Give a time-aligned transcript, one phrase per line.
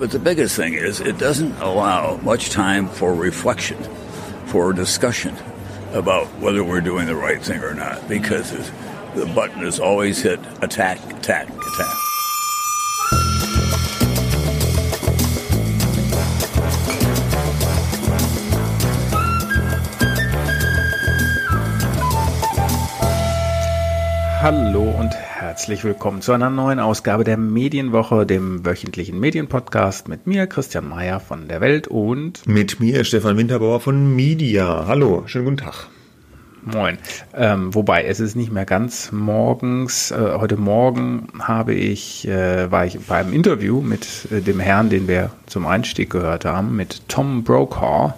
[0.00, 3.76] But the biggest thing is it doesn't allow much time for reflection,
[4.46, 5.36] for discussion
[5.92, 8.50] about whether we're doing the right thing or not, because
[9.14, 11.96] the button is always hit attack, attack, attack.
[24.40, 25.12] Hallo und
[25.50, 31.18] herzlich willkommen zu einer neuen Ausgabe der Medienwoche, dem wöchentlichen Medienpodcast mit mir, Christian Mayer
[31.18, 34.84] von der Welt und mit mir, Stefan Winterbauer von Media.
[34.86, 35.88] Hallo, schönen guten Tag.
[36.62, 36.98] Moin.
[37.34, 40.12] Ähm, wobei, es ist nicht mehr ganz morgens.
[40.12, 44.88] Äh, heute Morgen habe ich, äh, war ich bei einem Interview mit äh, dem Herrn,
[44.88, 48.14] den wir zum Einstieg gehört haben, mit Tom Brokaw,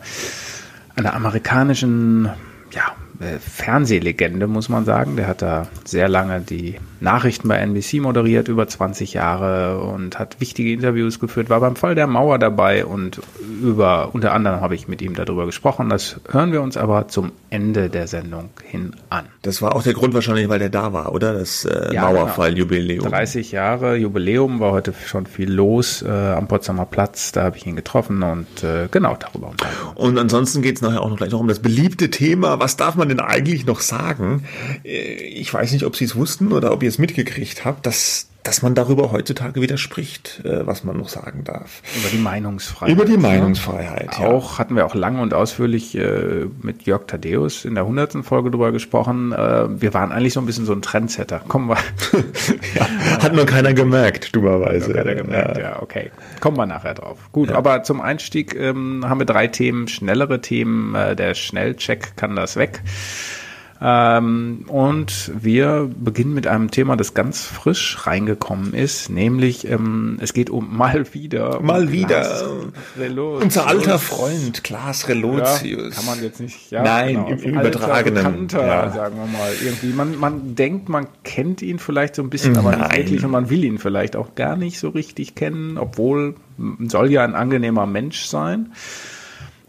[0.97, 2.29] einer amerikanischen,
[2.73, 2.93] ja,
[3.41, 5.17] Fernsehlegende, muss man sagen.
[5.17, 10.41] Der hat da sehr lange die Nachrichten bei NBC moderiert, über 20 Jahre und hat
[10.41, 13.21] wichtige Interviews geführt, war beim Fall der Mauer dabei und
[13.61, 15.89] über, unter anderem habe ich mit ihm darüber gesprochen.
[15.89, 19.27] Das hören wir uns aber zum Ende der Sendung hin an.
[19.43, 21.35] Das war auch der Grund wahrscheinlich, weil der da war, oder?
[21.35, 23.05] Das äh, ja, Mauerfall-Jubiläum.
[23.05, 23.11] Genau.
[23.17, 27.67] 30 Jahre Jubiläum, war heute schon viel los äh, am Potsdamer Platz, da habe ich
[27.67, 29.53] ihn getroffen und äh, genau darüber.
[29.97, 32.95] Und ansonsten geht es nachher auch noch gleich noch um das beliebte Thema, was darf
[32.95, 34.45] man denn eigentlich noch sagen?
[34.85, 38.29] Äh, ich weiß nicht, ob Sie es wussten oder ob ihr es mitgekriegt habt, dass,
[38.43, 41.83] dass man darüber heutzutage wieder spricht, äh, was man noch sagen darf.
[41.97, 42.95] Über die Meinungsfreiheit.
[42.95, 44.19] Über die Meinungsfreiheit.
[44.19, 44.27] Ja.
[44.27, 48.51] Auch hatten wir auch lange und ausführlich äh, mit Jörg Thaddeus in der hundertsten Folge
[48.51, 49.33] drüber gesprochen.
[49.33, 51.41] Äh, wir waren eigentlich so ein bisschen so ein Trendsetter.
[51.47, 51.77] Kommen wir.
[52.75, 52.87] ja,
[53.23, 54.89] hat nur keiner gemerkt, dummerweise.
[54.89, 55.63] Hat nur keiner gemerkt, ja.
[55.63, 56.11] ja, okay.
[56.41, 57.19] Kommen wir nachher drauf.
[57.31, 57.57] Gut, ja.
[57.57, 60.93] aber zum Einstieg ähm, haben wir drei Themen, schnellere Themen.
[60.93, 62.83] Der Schnellcheck kann das weg.
[63.85, 70.33] Ähm, und wir beginnen mit einem Thema, das ganz frisch reingekommen ist, nämlich ähm, es
[70.33, 71.61] geht um mal wieder.
[71.61, 72.47] Mal um wieder.
[72.97, 73.43] Relotius.
[73.43, 75.63] Unser alter Freund Klaas Relotius.
[75.65, 76.71] Ja, kann man jetzt nicht.
[76.71, 77.29] Ja, Nein, genau.
[77.29, 78.15] im, im übertragenen.
[78.23, 78.91] Bekannter, ja.
[78.93, 79.51] sagen wir mal.
[79.61, 79.93] Irgendwie.
[79.93, 82.83] Man, man denkt, man kennt ihn vielleicht so ein bisschen, aber Nein.
[82.83, 86.37] nicht wirklich und man will ihn vielleicht auch gar nicht so richtig kennen, obwohl
[86.87, 88.73] soll ja ein angenehmer Mensch sein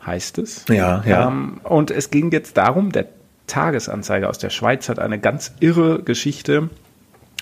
[0.06, 0.66] heißt es.
[0.68, 1.30] Ja, ja.
[1.30, 3.08] Ähm, und es ging jetzt darum, der
[3.48, 6.70] Tagesanzeiger aus der Schweiz hat eine ganz irre Geschichte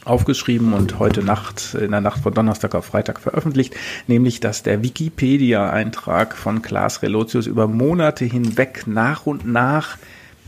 [0.04, 3.76] aufgeschrieben und heute Nacht, in der Nacht von Donnerstag auf Freitag veröffentlicht,
[4.08, 9.98] nämlich, dass der Wikipedia-Eintrag von Klaas Relotius über Monate hinweg nach und nach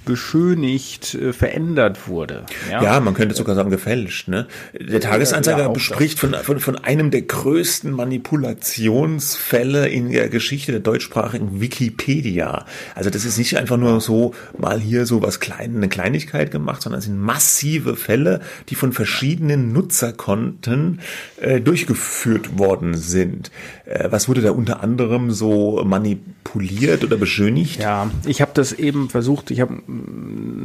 [0.06, 2.46] beschönigt, äh, verändert wurde.
[2.70, 2.84] Ja?
[2.84, 4.28] ja, man könnte sogar sagen gefälscht.
[4.28, 4.48] Ne?
[4.80, 10.82] Der Tagesanzeiger ja, bespricht von, von, von einem der größten Manipulationsfälle in der Geschichte der
[10.82, 12.66] deutschsprachigen Wikipedia.
[12.96, 16.82] Also das ist nicht einfach nur so mal hier so was klein, eine Kleinigkeit gemacht,
[16.82, 21.00] sondern es sind massive Fälle, die von verschiedenen Nutzerkonten
[21.40, 23.52] äh, durchgeführt worden sind.
[23.86, 27.80] Äh, was wurde da unter anderem so manipuliert oder beschönigt?
[27.80, 29.82] Ja, ich habe das eben versucht, ich habe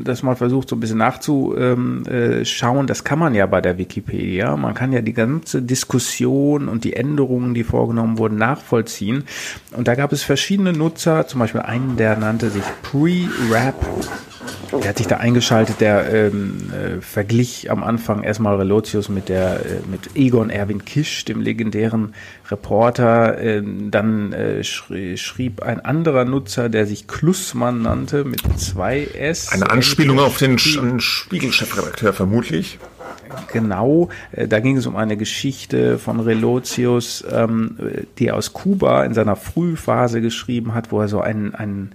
[0.05, 2.87] das mal versucht, so ein bisschen nachzuschauen.
[2.87, 4.57] Das kann man ja bei der Wikipedia.
[4.57, 9.25] Man kann ja die ganze Diskussion und die Änderungen, die vorgenommen wurden, nachvollziehen.
[9.77, 13.87] Und da gab es verschiedene Nutzer, zum Beispiel einen, der nannte sich Pre-Rap
[14.73, 19.61] der hat sich da eingeschaltet, der ähm, äh, verglich am Anfang erstmal Relotius mit der
[19.61, 22.15] äh, mit Egon Erwin Kisch, dem legendären
[22.51, 23.39] Reporter.
[23.39, 29.53] Äh, dann äh, schrie, schrieb ein anderer Nutzer, der sich Klussmann nannte, mit zwei S.
[29.53, 32.79] Eine Anspielung auf den Spiegel-Chefredakteur vermutlich.
[33.53, 37.77] Genau, äh, da ging es um eine Geschichte von Relotius, ähm,
[38.19, 41.93] die er aus Kuba in seiner Frühphase geschrieben hat, wo er so einen, einen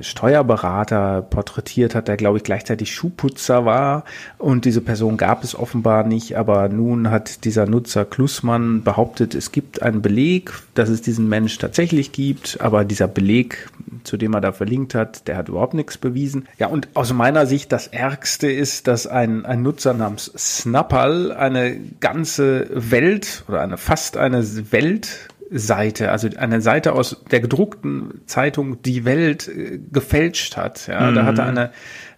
[0.00, 4.04] Steuerberater porträtiert hat, der glaube ich gleichzeitig Schuhputzer war.
[4.38, 9.50] Und diese Person gab es offenbar nicht, aber nun hat dieser Nutzer Klussmann behauptet, es
[9.50, 13.70] gibt einen Beleg, dass es diesen Mensch tatsächlich gibt, aber dieser Beleg,
[14.04, 16.46] zu dem er da verlinkt hat, der hat überhaupt nichts bewiesen.
[16.58, 21.78] Ja, und aus meiner Sicht das Ärgste ist, dass ein, ein Nutzer namens Snapperl eine
[22.00, 28.82] ganze Welt oder eine fast eine Welt Seite, also eine Seite aus der gedruckten Zeitung
[28.82, 30.86] Die Welt äh, gefälscht hat.
[30.86, 31.14] Ja, mhm.
[31.14, 31.70] da hatte eine,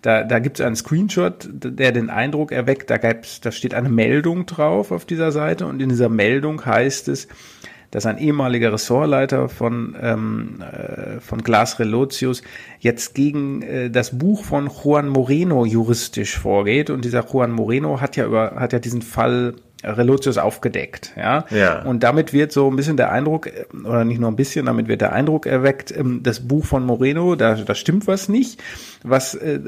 [0.03, 3.89] da, da gibt es einen Screenshot, der den Eindruck erweckt, da gibt's, da steht eine
[3.89, 7.29] Meldung drauf auf dieser Seite und in dieser Meldung heißt es,
[7.95, 12.43] dass ein ehemaliger Ressortleiter von, ähm, äh, von Glas Relotius
[12.81, 16.91] jetzt gegen äh, das Buch von Juan Moreno juristisch vorgeht.
[16.91, 21.13] Und dieser Juan Moreno hat ja über, hat ja diesen Fall Relotius aufgedeckt.
[21.17, 21.45] Ja?
[21.51, 21.83] Ja.
[21.83, 24.89] Und damit wird so ein bisschen der Eindruck, äh, oder nicht nur ein bisschen, damit
[24.89, 28.63] wird der Eindruck erweckt, ähm, das Buch von Moreno, da, da stimmt was nicht,
[29.03, 29.61] was äh,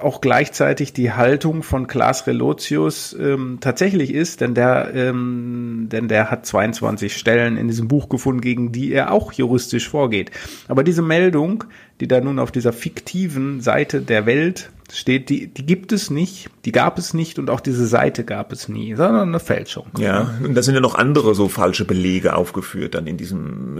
[0.00, 6.30] auch gleichzeitig die Haltung von Klaas Relotius ähm, tatsächlich ist, denn der, ähm, denn der
[6.30, 10.30] hat 22 Stellen in diesem Buch gefunden, gegen die er auch juristisch vorgeht.
[10.68, 11.64] Aber diese Meldung,
[12.00, 16.50] die da nun auf dieser fiktiven Seite der Welt steht, die, die gibt es nicht,
[16.64, 19.86] die gab es nicht und auch diese Seite gab es nie, sondern eine Fälschung.
[19.98, 23.76] Ja, und da sind ja noch andere so falsche Belege aufgeführt dann in diesem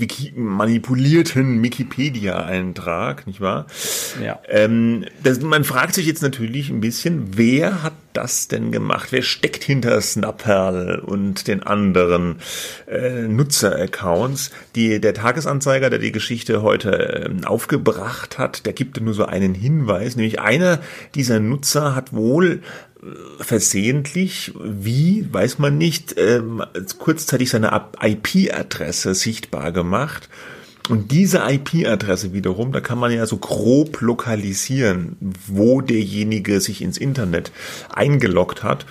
[0.00, 3.66] Wiki manipulierten Wikipedia-Eintrag, nicht wahr?
[4.22, 4.40] Ja.
[4.48, 9.08] Ähm, das, man fragt sich jetzt natürlich ein bisschen, wer hat das denn gemacht?
[9.10, 12.36] Wer steckt hinter Snapperl und den anderen
[12.86, 14.50] äh, Nutzer-Accounts?
[14.74, 19.54] Die, der Tagesanzeiger, der die Geschichte heute äh, aufgebracht hat, der gibt nur so einen
[19.54, 20.80] Hinweis, nämlich einer
[21.14, 22.62] dieser Nutzer hat wohl
[23.02, 26.62] äh, versehentlich, wie, weiß man nicht, ähm,
[26.98, 30.28] kurzzeitig seine IP-Adresse sichtbar gemacht.
[30.90, 35.16] Und diese IP-Adresse wiederum, da kann man ja so grob lokalisieren,
[35.46, 37.52] wo derjenige sich ins Internet
[37.88, 38.84] eingeloggt hat.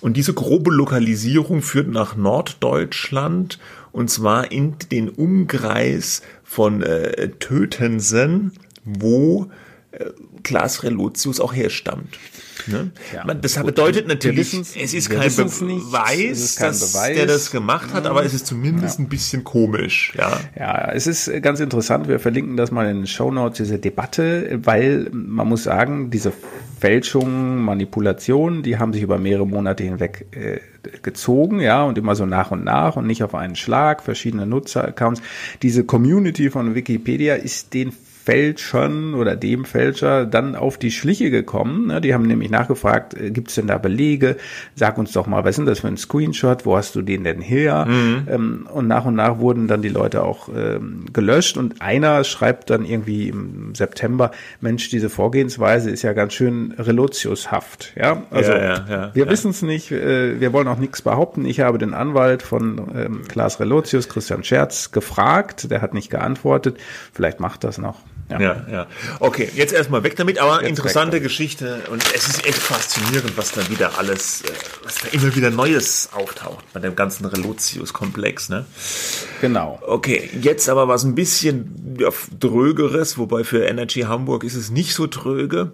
[0.00, 3.58] Und diese grobe Lokalisierung führt nach Norddeutschland
[3.92, 8.52] und zwar in den Umkreis von äh, Tötensen,
[8.84, 9.50] wo
[9.92, 10.10] äh,
[10.42, 12.18] Klaas Relotius auch herstammt.
[12.66, 12.90] Ne?
[13.14, 13.24] Ja.
[13.26, 17.16] Man, das Gut, bedeutet natürlich, es ist kein nicht, Beweis, es ist kein dass Beweis.
[17.16, 19.04] der das gemacht hat, aber es ist zumindest Ja.
[19.04, 20.12] ein bisschen komisch.
[20.16, 22.08] Ja, Ja, es ist ganz interessant.
[22.08, 26.32] Wir verlinken das mal in den Show Notes, diese Debatte, weil man muss sagen, diese
[26.80, 30.60] Fälschungen, Manipulationen, die haben sich über mehrere Monate hinweg äh,
[31.02, 35.22] gezogen, ja, und immer so nach und nach und nicht auf einen Schlag, verschiedene Nutzeraccounts.
[35.62, 37.92] Diese Community von Wikipedia ist den
[38.24, 41.88] Fälschern oder dem Fälscher dann auf die Schliche gekommen.
[41.88, 42.00] Ne?
[42.00, 44.36] Die haben nämlich nachgefragt, äh, gibt es denn da Belege?
[44.74, 46.64] Sag uns doch mal, was ist denn das für ein Screenshot?
[46.64, 47.84] Wo hast du den denn her?
[47.86, 51.58] Ähm, und nach und nach wurden dann die Leute auch ähm, gelöscht.
[51.58, 54.30] Und einer schreibt dann irgendwie im September,
[54.62, 57.92] Mensch, diese Vorgehensweise ist ja ganz schön relotiushaft.
[57.94, 59.92] Ja, also Ja, ja, ja, wir wissen es nicht.
[59.92, 61.44] Äh, wir wollen auch nichts behaupten.
[61.44, 65.70] Ich habe den Anwalt von ähm, Klaas Relotius, Christian Scherz, gefragt.
[65.70, 66.78] Der hat nicht geantwortet.
[67.12, 68.00] Vielleicht macht das noch.
[68.30, 68.86] Ja, ja.
[69.20, 73.36] Okay, jetzt erstmal weg damit, aber Jetzt interessante weg Geschichte und es ist echt faszinierend,
[73.36, 74.48] was da wieder alles, äh,
[74.82, 78.64] was da immer wieder Neues auftaucht bei dem ganzen Relotius-Komplex, ne?
[79.40, 79.78] Genau.
[79.86, 82.08] Okay, jetzt aber was ein bisschen ja,
[82.38, 85.72] drögeres, wobei für Energy Hamburg ist es nicht so dröge.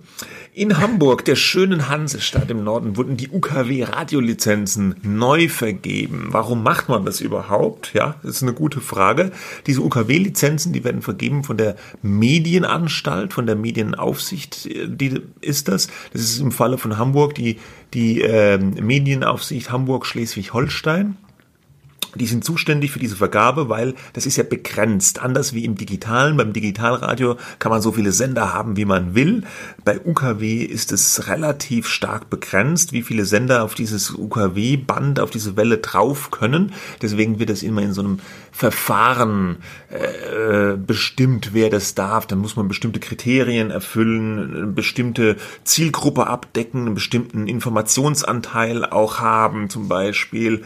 [0.52, 6.28] In Hamburg, der schönen Hansestadt im Norden, wurden die UKW-Radiolizenzen neu vergeben.
[6.30, 7.94] Warum macht man das überhaupt?
[7.94, 9.30] Ja, das ist eine gute Frage.
[9.68, 11.76] Diese UKW-Lizenzen, die werden vergeben von der
[12.30, 15.88] Medienanstalt, von der Medienaufsicht, äh, die ist das.
[16.12, 17.58] Das ist im Falle von Hamburg die,
[17.92, 21.16] die ähm, Medienaufsicht Hamburg-Schleswig-Holstein.
[22.16, 25.20] Die sind zuständig für diese Vergabe, weil das ist ja begrenzt.
[25.20, 26.36] Anders wie im Digitalen.
[26.36, 29.44] Beim Digitalradio kann man so viele Sender haben, wie man will.
[29.84, 35.56] Bei UKW ist es relativ stark begrenzt, wie viele Sender auf dieses UKW-Band, auf diese
[35.56, 36.72] Welle drauf können.
[37.00, 38.18] Deswegen wird das immer in so einem
[38.50, 39.58] Verfahren
[39.90, 42.26] äh, bestimmt, wer das darf.
[42.26, 49.70] Dann muss man bestimmte Kriterien erfüllen, eine bestimmte Zielgruppe abdecken, einen bestimmten Informationsanteil auch haben,
[49.70, 50.64] zum Beispiel.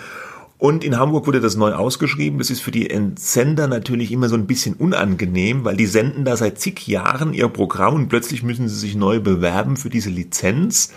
[0.57, 2.39] Und in Hamburg wurde das neu ausgeschrieben.
[2.39, 6.37] Das ist für die Entsender natürlich immer so ein bisschen unangenehm, weil die senden da
[6.37, 10.93] seit zig Jahren ihr Programm und plötzlich müssen sie sich neu bewerben für diese Lizenz.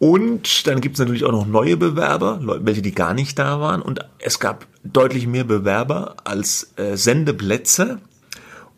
[0.00, 3.82] Und dann gibt es natürlich auch noch neue Bewerber, welche die gar nicht da waren.
[3.82, 7.98] Und es gab deutlich mehr Bewerber als äh, Sendeplätze.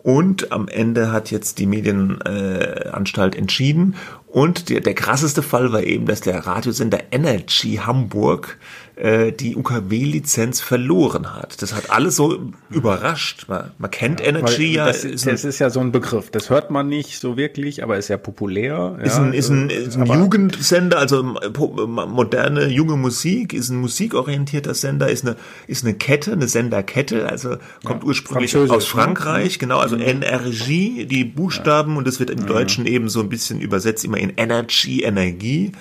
[0.02, 3.94] Und am Ende hat jetzt die Medienanstalt äh, entschieden.
[4.26, 8.58] Und der, der krasseste Fall war eben, dass der Radiosender Energy Hamburg
[9.02, 11.60] äh, die UKW-Lizenz verloren hat.
[11.60, 13.46] Das hat alles so überrascht.
[13.48, 14.86] Man, man kennt Energy Weil ja.
[14.86, 16.30] das, ist das ist ja so ein Begriff.
[16.30, 19.00] Das hört man nicht so wirklich, aber ist ja populär.
[19.02, 23.54] Ist ja, ein, ist ein, äh, ist ein Jugendsender, also ähm, po- moderne junge Musik,
[23.54, 25.34] ist ein musikorientierter Sender, ist eine,
[25.66, 29.02] ist eine Kette, eine Senderkette, also kommt ursprünglich Französisch, aus ne?
[29.02, 33.60] Frankreich, genau, also NRG, die Buchstaben, und das wird im Deutschen eben so ein bisschen
[33.60, 35.72] übersetzt immer in Energy, Energie.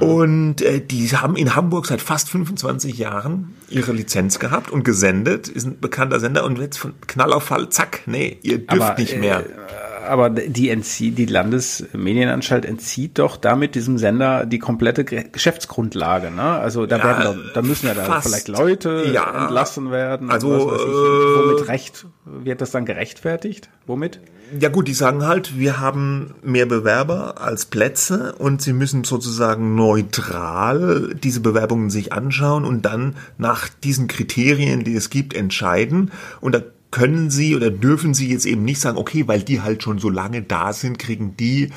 [0.00, 5.48] Und äh, die haben in Hamburg seit fast 25 Jahren ihre Lizenz gehabt und gesendet,
[5.48, 8.98] ist ein bekannter Sender und jetzt von Knall auf Fall, zack, nee, ihr dürft Aber,
[8.98, 9.40] nicht mehr.
[9.40, 16.30] Äh, aber die entzieht, die Landesmedienanstalt entzieht doch damit diesem Sender die komplette Geschäftsgrundlage.
[16.30, 16.42] Ne?
[16.42, 20.30] Also da, ja, werden, da müssen ja da vielleicht Leute ja, entlassen werden.
[20.30, 23.70] Also ich, womit äh, recht wird das dann gerechtfertigt?
[23.86, 24.20] Womit?
[24.60, 29.74] Ja gut, die sagen halt, wir haben mehr Bewerber als Plätze und sie müssen sozusagen
[29.74, 36.12] neutral diese Bewerbungen sich anschauen und dann nach diesen Kriterien, die es gibt, entscheiden.
[36.40, 39.82] Und da können sie oder dürfen sie jetzt eben nicht sagen, okay, weil die halt
[39.82, 41.70] schon so lange da sind, kriegen die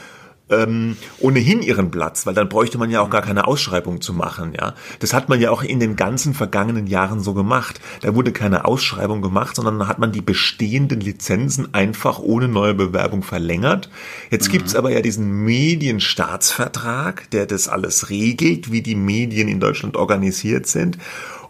[0.50, 4.54] ähm, ohnehin ihren Platz, weil dann bräuchte man ja auch gar keine Ausschreibung zu machen,
[4.58, 4.76] ja.
[5.00, 7.82] Das hat man ja auch in den ganzen vergangenen Jahren so gemacht.
[8.02, 13.24] Da wurde keine Ausschreibung gemacht, sondern hat man die bestehenden Lizenzen einfach ohne neue Bewerbung
[13.24, 13.90] verlängert.
[14.32, 14.52] Jetzt mhm.
[14.54, 20.68] gibt's aber ja diesen Medienstaatsvertrag, der das alles regelt, wie die Medien in Deutschland organisiert
[20.68, 20.98] sind.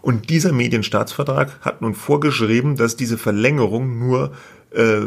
[0.02, 4.32] Und dieser Medienstaatsvertrag hat nun vorgeschrieben, dass diese Verlängerung nur
[4.70, 5.00] äh,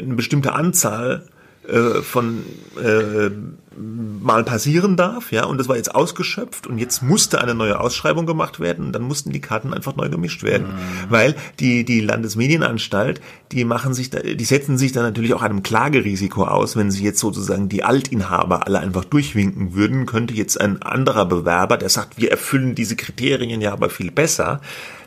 [0.00, 1.26] eine bestimmte Anzahl
[1.68, 2.44] äh, von
[2.82, 3.30] äh,
[3.78, 8.24] mal passieren darf, ja, und das war jetzt ausgeschöpft und jetzt musste eine neue Ausschreibung
[8.24, 11.10] gemacht werden und dann mussten die Karten einfach neu gemischt werden, mhm.
[11.10, 13.20] weil die die Landesmedienanstalt,
[13.52, 17.04] die machen sich da, die setzen sich da natürlich auch einem Klagerisiko aus, wenn sie
[17.04, 22.16] jetzt sozusagen die Altinhaber alle einfach durchwinken würden, könnte jetzt ein anderer Bewerber, der sagt,
[22.16, 24.60] wir erfüllen diese Kriterien ja aber viel besser,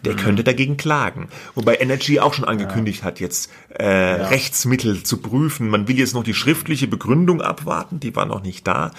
[0.05, 0.17] der mhm.
[0.17, 1.29] könnte dagegen klagen.
[1.55, 3.05] Wobei Energy auch schon angekündigt ja.
[3.05, 4.27] hat, jetzt äh, ja.
[4.27, 5.69] Rechtsmittel zu prüfen.
[5.69, 8.91] Man will jetzt noch die schriftliche Begründung abwarten, die war noch nicht da.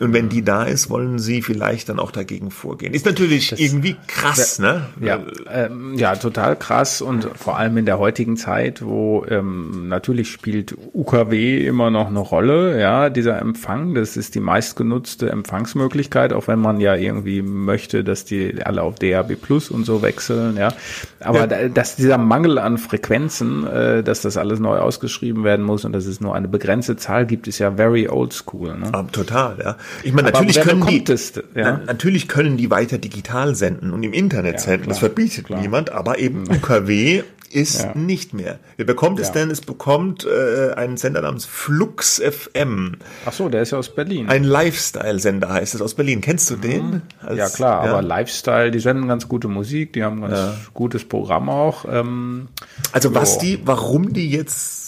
[0.00, 2.94] Und wenn die da ist, wollen sie vielleicht dann auch dagegen vorgehen.
[2.94, 4.86] Ist natürlich das, irgendwie krass, ne?
[5.00, 5.18] Ja,
[5.50, 10.76] ähm, ja, total krass und vor allem in der heutigen Zeit, wo ähm, natürlich spielt
[10.92, 16.60] UKW immer noch eine Rolle, ja, dieser Empfang, das ist die meistgenutzte Empfangsmöglichkeit, auch wenn
[16.60, 20.72] man ja irgendwie möchte, dass die alle auf DAB Plus und so wechseln, ja.
[21.20, 21.68] Aber ja.
[21.68, 26.06] dass dieser Mangel an Frequenzen, äh, dass das alles neu ausgeschrieben werden muss und dass
[26.06, 28.76] es nur eine begrenzte Zahl gibt, ist ja very old school.
[28.78, 28.90] Ne?
[28.92, 29.76] Ah, total, ja.
[30.02, 31.80] Ich meine, natürlich können die, es, ja?
[31.86, 34.82] natürlich können die weiter digital senden und im Internet ja, senden.
[34.82, 35.60] Klar, das verbietet klar.
[35.60, 37.94] niemand, aber eben UKW ist ja.
[37.94, 38.58] nicht mehr.
[38.76, 39.50] Wer bekommt es denn?
[39.50, 42.96] Es bekommt äh, einen Sender namens Flux FM.
[43.26, 44.28] Ach so, der ist ja aus Berlin.
[44.28, 46.20] Ein Lifestyle-Sender heißt es aus Berlin.
[46.20, 46.60] Kennst du mhm.
[46.60, 47.02] den?
[47.20, 51.04] Als, ja klar, aber Lifestyle, die senden ganz gute Musik, die haben ein ganz gutes
[51.04, 51.84] Programm auch.
[51.90, 52.48] Ähm,
[52.92, 54.87] also was die, warum die jetzt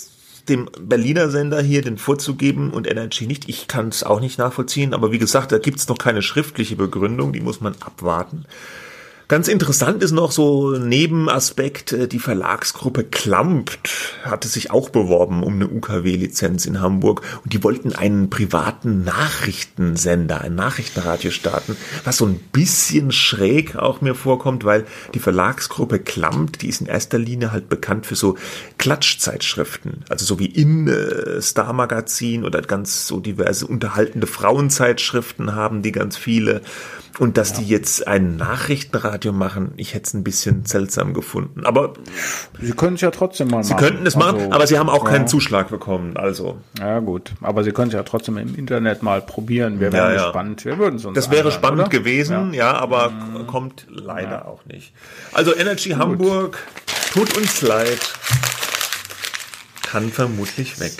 [0.51, 3.49] dem Berliner Sender hier den vorzugeben und Energy nicht.
[3.49, 6.77] Ich kann es auch nicht nachvollziehen, aber wie gesagt, da gibt es noch keine schriftliche
[6.77, 8.45] Begründung, die muss man abwarten.
[9.31, 13.79] Ganz interessant ist noch so Nebenaspekt, äh, die Verlagsgruppe Klampt
[14.25, 20.41] hatte sich auch beworben um eine UKW-Lizenz in Hamburg und die wollten einen privaten Nachrichtensender,
[20.41, 24.85] ein Nachrichtenradio starten, was so ein bisschen schräg auch mir vorkommt, weil
[25.15, 28.37] die Verlagsgruppe Klampt, die ist in erster Linie halt bekannt für so
[28.79, 35.83] Klatschzeitschriften, also so wie in äh, Star Magazin oder ganz so diverse unterhaltende Frauenzeitschriften haben
[35.83, 36.63] die ganz viele
[37.21, 37.59] und dass ja.
[37.59, 41.65] die jetzt ein Nachrichtenradio machen, ich hätte es ein bisschen seltsam gefunden.
[41.67, 41.95] Aber
[42.61, 43.85] sie können es ja trotzdem mal sie machen.
[43.85, 45.11] Sie könnten es machen, also, aber sie haben auch ja.
[45.11, 46.17] keinen Zuschlag bekommen.
[46.17, 49.81] Also ja gut, aber sie können es ja trotzdem im Internet mal probieren.
[49.81, 50.65] Wir wären ja, gespannt.
[50.65, 51.15] Wir würden es uns.
[51.15, 51.91] Das wäre anschauen, spannend oder?
[51.91, 53.47] gewesen, ja, aber mhm.
[53.47, 54.93] kommt leider auch nicht.
[55.33, 55.99] Also Energy gut.
[55.99, 56.59] Hamburg
[57.13, 58.01] tut uns leid,
[59.83, 60.93] kann vermutlich weg.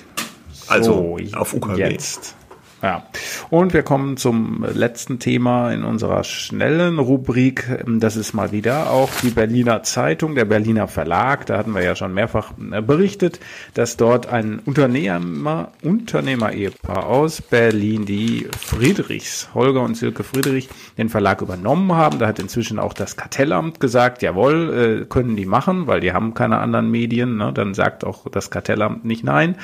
[0.67, 1.81] Also so, auf UKW.
[1.81, 2.37] Jetzt.
[2.83, 3.03] Ja,
[3.51, 7.85] und wir kommen zum letzten Thema in unserer schnellen Rubrik.
[7.87, 11.45] Das ist mal wieder auch die Berliner Zeitung, der Berliner Verlag.
[11.45, 13.39] Da hatten wir ja schon mehrfach äh, berichtet,
[13.75, 21.43] dass dort ein Unternehmer, Unternehmer-Ehepaar aus Berlin, die Friedrichs, Holger und Silke Friedrich, den Verlag
[21.43, 22.19] übernommen haben.
[22.19, 26.33] Da hat inzwischen auch das Kartellamt gesagt, jawohl, äh, können die machen, weil die haben
[26.33, 27.37] keine anderen Medien.
[27.37, 27.53] Ne?
[27.53, 29.57] Dann sagt auch das Kartellamt nicht nein.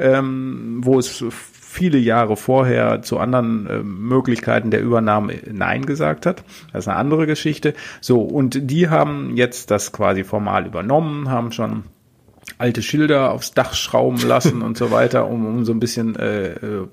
[0.00, 1.24] Ähm, wo es
[1.74, 6.44] viele Jahre vorher zu anderen äh, Möglichkeiten der Übernahme Nein gesagt hat.
[6.72, 7.74] Das ist eine andere Geschichte.
[8.00, 11.82] So, und die haben jetzt das quasi formal übernommen, haben schon
[12.58, 16.52] alte Schilder aufs Dach schrauben lassen und so weiter, um, um so ein bisschen äh,
[16.52, 16.86] äh,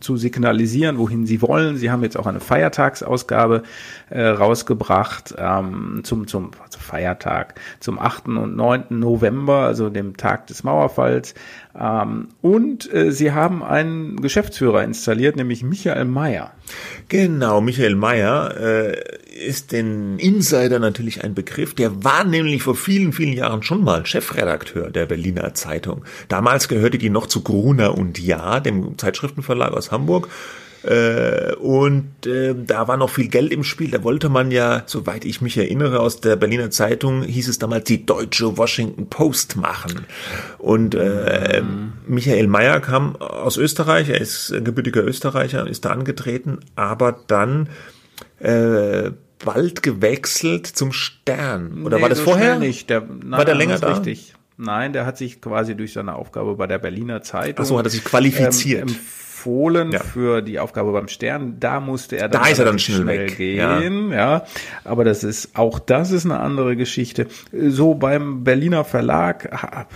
[0.00, 1.76] zu signalisieren, wohin sie wollen.
[1.76, 3.62] Sie haben jetzt auch eine Feiertagsausgabe
[4.10, 8.28] äh, rausgebracht ähm, zum, zum also Feiertag, zum 8.
[8.28, 8.84] und 9.
[8.90, 11.34] November, also dem Tag des Mauerfalls.
[11.78, 16.52] Ähm, und äh, sie haben einen Geschäftsführer installiert, nämlich Michael Mayer.
[17.08, 21.74] Genau, Michael Mayer äh, ist den Insider natürlich ein Begriff.
[21.74, 26.04] Der war nämlich vor vielen, vielen Jahren schon mal Chefredakteur der Berliner Zeitung.
[26.28, 30.28] Damals gehörte die noch zu Gruner und Ja, dem Zeitschriftenverlag aus Hamburg.
[30.84, 33.90] Äh, und äh, da war noch viel Geld im Spiel.
[33.90, 37.84] Da wollte man ja, soweit ich mich erinnere, aus der Berliner Zeitung hieß es damals
[37.84, 40.06] die deutsche Washington Post machen.
[40.58, 41.94] Und äh, mhm.
[42.06, 47.68] Michael Mayer kam aus Österreich, er ist gebürtiger Österreicher und ist da angetreten, aber dann
[48.38, 49.10] äh,
[49.44, 51.84] bald gewechselt zum Stern.
[51.84, 52.58] Oder nee, war das so vorher?
[52.58, 52.90] nicht.
[52.90, 53.94] Der, nein, war der länger da?
[53.94, 54.34] Richtig.
[54.56, 57.64] Nein, der hat sich quasi durch seine Aufgabe bei der Berliner Zeitung.
[57.64, 58.90] Ach so, hat er sich qualifiziert.
[58.90, 58.96] Ähm,
[59.38, 60.00] empfohlen ja.
[60.00, 61.56] für die Aufgabe beim Stern.
[61.60, 64.10] Da musste er dann, da ist er dann schnell, schnell gehen.
[64.10, 64.16] Ja.
[64.16, 64.44] ja.
[64.84, 67.26] aber das ist auch das ist eine andere Geschichte.
[67.52, 69.86] So beim Berliner Verlag hat,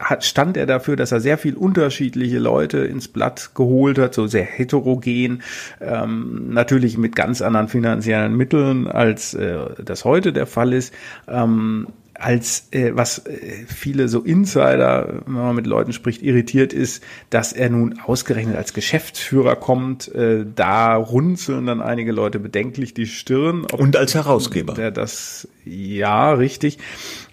[0.00, 4.26] hat, stand er dafür, dass er sehr viel unterschiedliche Leute ins Blatt geholt hat, so
[4.26, 5.42] sehr heterogen,
[5.80, 10.94] ähm, natürlich mit ganz anderen finanziellen Mitteln, als äh, das heute der Fall ist.
[11.28, 17.02] Ähm, als äh, was äh, viele so Insider, wenn man mit Leuten spricht, irritiert ist,
[17.30, 20.08] dass er nun ausgerechnet als Geschäftsführer kommt.
[20.14, 23.64] Äh, da runzeln dann einige Leute bedenklich die Stirn.
[23.64, 24.74] Und als Herausgeber.
[24.74, 26.78] Der das ja richtig.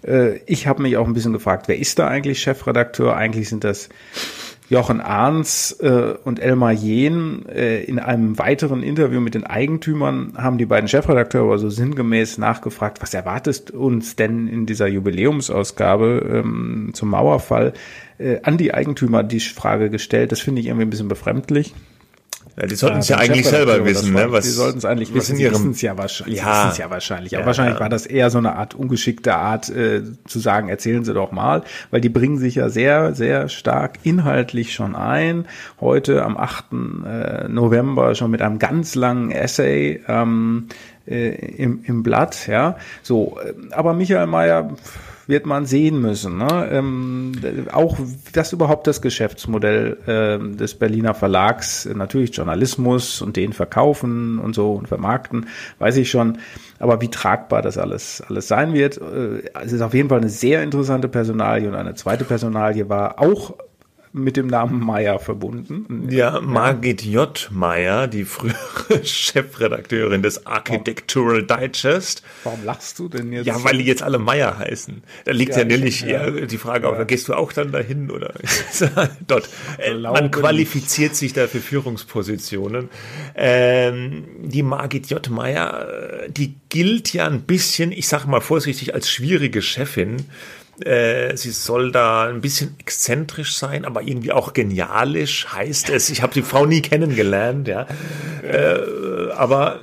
[0.02, 3.16] Äh, ich habe mich auch ein bisschen gefragt, wer ist da eigentlich Chefredakteur?
[3.16, 3.88] Eigentlich sind das
[4.70, 10.58] Jochen Arns äh, und Elmar Jehn äh, in einem weiteren Interview mit den Eigentümern haben
[10.58, 17.10] die beiden Chefredakteure also sinngemäß nachgefragt, was erwartest uns denn in dieser Jubiläumsausgabe ähm, zum
[17.10, 17.72] Mauerfall?
[18.18, 20.30] Äh, an die Eigentümer die Frage gestellt.
[20.30, 21.74] Das finde ich irgendwie ein bisschen befremdlich.
[22.56, 24.30] Ja, die sollten es ja, eigentlich selber wissen, ne?
[24.32, 25.36] Was, die sollten es eigentlich wissen.
[25.36, 26.38] Sie wissen es ja wahrscheinlich.
[26.38, 27.34] Ja, ja wahrscheinlich.
[27.34, 27.80] Aber ja, wahrscheinlich ja.
[27.80, 31.62] war das eher so eine Art ungeschickte Art äh, zu sagen, erzählen Sie doch mal,
[31.90, 35.46] weil die bringen sich ja sehr, sehr stark inhaltlich schon ein.
[35.80, 36.66] Heute am 8.
[36.72, 40.68] Äh, November schon mit einem ganz langen Essay ähm,
[41.10, 42.46] äh, im, im Blatt.
[42.46, 43.38] Ja, so.
[43.44, 44.70] Äh, aber Michael Mayer
[45.30, 46.36] wird man sehen müssen.
[46.36, 46.68] Ne?
[46.70, 47.32] Ähm,
[47.72, 47.96] auch
[48.32, 54.72] das überhaupt das Geschäftsmodell äh, des Berliner Verlags, natürlich Journalismus und den verkaufen und so
[54.72, 55.46] und vermarkten,
[55.78, 56.38] weiß ich schon.
[56.78, 60.28] Aber wie tragbar das alles, alles sein wird, äh, es ist auf jeden Fall eine
[60.28, 63.54] sehr interessante Personalie und eine zweite Personalie war auch
[64.12, 66.08] mit dem Namen Meyer verbunden.
[66.10, 67.48] Ja, Margit J.
[67.52, 68.56] Meyer, die frühere
[69.04, 72.22] Chefredakteurin des Architectural Digest.
[72.42, 73.46] Warum lachst du denn jetzt?
[73.46, 75.02] Ja, weil die jetzt alle Meyer heißen.
[75.24, 76.28] Da liegt ja, ja nämlich ja.
[76.28, 77.04] die Frage auf, ja.
[77.04, 78.34] gehst du auch dann dahin oder?
[79.28, 79.48] Dort.
[79.78, 82.88] Äh, man qualifiziert sich da für Führungspositionen.
[83.36, 85.30] Ähm, die Margit J.
[85.30, 85.88] Meyer,
[86.24, 90.24] äh, die gilt ja ein bisschen, ich sag mal vorsichtig, als schwierige Chefin
[90.84, 96.10] äh, sie soll da ein bisschen exzentrisch sein, aber irgendwie auch genialisch, heißt es.
[96.10, 97.86] Ich habe die Frau nie kennengelernt, ja.
[98.42, 99.80] Äh, aber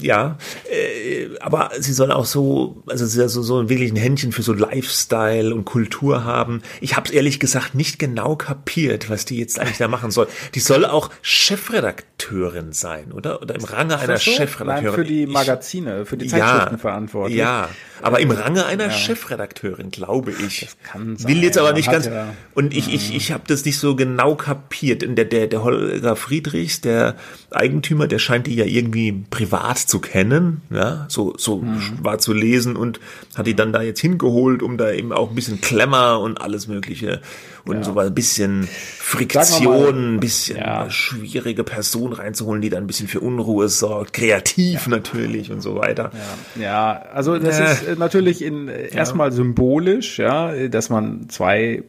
[0.00, 0.38] ja,
[0.70, 4.52] äh, aber sie soll auch so, also sie so, so wirklich ein Händchen für so
[4.52, 6.62] Lifestyle und Kultur haben.
[6.80, 10.28] Ich habe ehrlich gesagt nicht genau kapiert, was die jetzt eigentlich da machen soll.
[10.54, 13.42] Die soll auch Chefredakteurin sein, oder?
[13.42, 14.30] Oder im Range einer so?
[14.30, 14.84] Chefredakteurin.
[14.84, 17.38] Nein, für die Magazine, für die Zeitschriften ja, verantwortlich.
[17.38, 17.68] Ja,
[18.02, 18.90] aber im Range einer ja.
[18.90, 20.60] Chefredakteurin, glaube ich.
[20.60, 21.28] Das kann sein.
[21.28, 22.06] Will jetzt aber nicht ganz.
[22.06, 22.34] Ja.
[22.54, 25.02] Und ich, ich, ich habe das nicht so genau kapiert.
[25.04, 27.16] Und der, der, der Holger Friedrichs, der
[27.50, 31.98] Eigentümer, der scheint die ja irgendwie privat zu kennen, ja, so, so mhm.
[32.02, 33.00] war zu lesen und
[33.34, 36.68] hat die dann da jetzt hingeholt, um da eben auch ein bisschen Klemmer und alles
[36.68, 37.22] Mögliche
[37.64, 37.84] und ja.
[37.84, 40.90] so ein bisschen Friktion, ein bisschen ja.
[40.90, 44.90] schwierige Person reinzuholen, die dann ein bisschen für Unruhe sorgt, kreativ ja.
[44.90, 46.10] natürlich und so weiter.
[46.56, 51.82] Ja, ja also das äh, ist natürlich in, erstmal symbolisch, ja, dass man zwei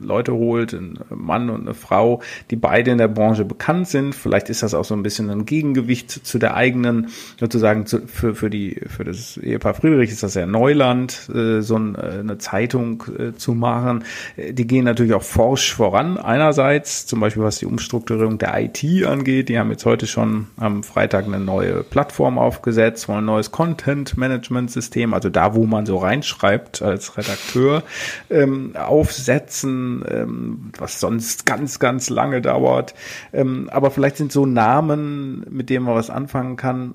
[0.00, 4.14] Leute holt, ein Mann und eine Frau, die beide in der Branche bekannt sind.
[4.14, 8.34] Vielleicht ist das auch so ein bisschen ein Gegengewicht zu der eigenen, sozusagen zu, für,
[8.34, 13.04] für, die, für das Ehepaar Friedrich ist das ja Neuland, äh, so äh, eine Zeitung
[13.18, 14.04] äh, zu machen.
[14.36, 16.18] Die gehen natürlich auch forsch voran.
[16.18, 20.82] Einerseits, zum Beispiel was die Umstrukturierung der IT angeht, die haben jetzt heute schon am
[20.82, 26.82] Freitag eine neue Plattform aufgesetzt, wollen ein neues Content-Management-System, also da, wo man so reinschreibt
[26.82, 27.82] als Redakteur,
[28.30, 32.94] ähm, aufsetzen lassen, ähm, was sonst ganz, ganz lange dauert.
[33.32, 36.94] Ähm, aber vielleicht sind so Namen, mit denen man was anfangen kann,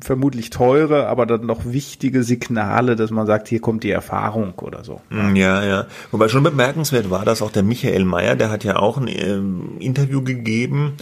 [0.00, 4.84] vermutlich teure, aber dann noch wichtige Signale, dass man sagt, hier kommt die Erfahrung oder
[4.84, 5.00] so.
[5.10, 5.86] Mm, ja, ja.
[6.10, 9.76] Wobei schon bemerkenswert war, dass auch der Michael Mayer, der hat ja auch ein ähm,
[9.78, 10.94] Interview gegeben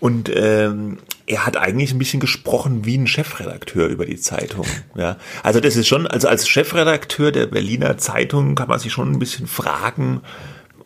[0.00, 4.66] und ähm, er hat eigentlich ein bisschen gesprochen wie ein Chefredakteur über die Zeitung.
[4.96, 9.12] Ja, also das ist schon, also als Chefredakteur der Berliner Zeitung kann man sich schon
[9.12, 10.22] ein bisschen fragen,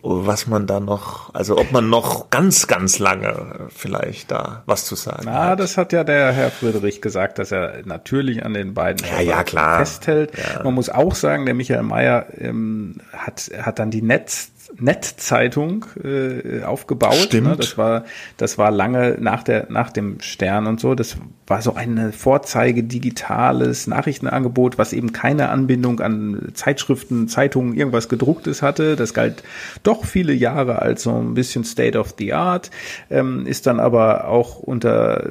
[0.09, 4.95] was man da noch, also ob man noch ganz, ganz lange vielleicht da was zu
[4.95, 5.61] sagen Na, hat.
[5.61, 9.43] das hat ja der Herr Friedrich gesagt, dass er natürlich an den beiden ja, ja,
[9.43, 9.79] klar.
[9.79, 10.33] festhält.
[10.37, 10.63] Ja.
[10.63, 16.63] Man muss auch sagen, der Michael Mayer ähm, hat, hat dann die Netz Netzzeitung äh,
[16.63, 17.15] aufgebaut.
[17.15, 17.23] Ne?
[17.23, 17.49] Stimmt.
[17.49, 17.57] Ne?
[17.57, 18.05] Das war
[18.37, 20.95] das war lange nach der nach dem Stern und so.
[20.95, 28.09] Das war so ein Vorzeige digitales Nachrichtenangebot, was eben keine Anbindung an Zeitschriften, Zeitungen, irgendwas
[28.09, 28.97] gedrucktes hatte.
[28.97, 29.45] Das galt
[29.83, 32.71] doch viele Jahre als so ein bisschen State of the Art,
[33.11, 35.31] ähm, ist dann aber auch unter äh,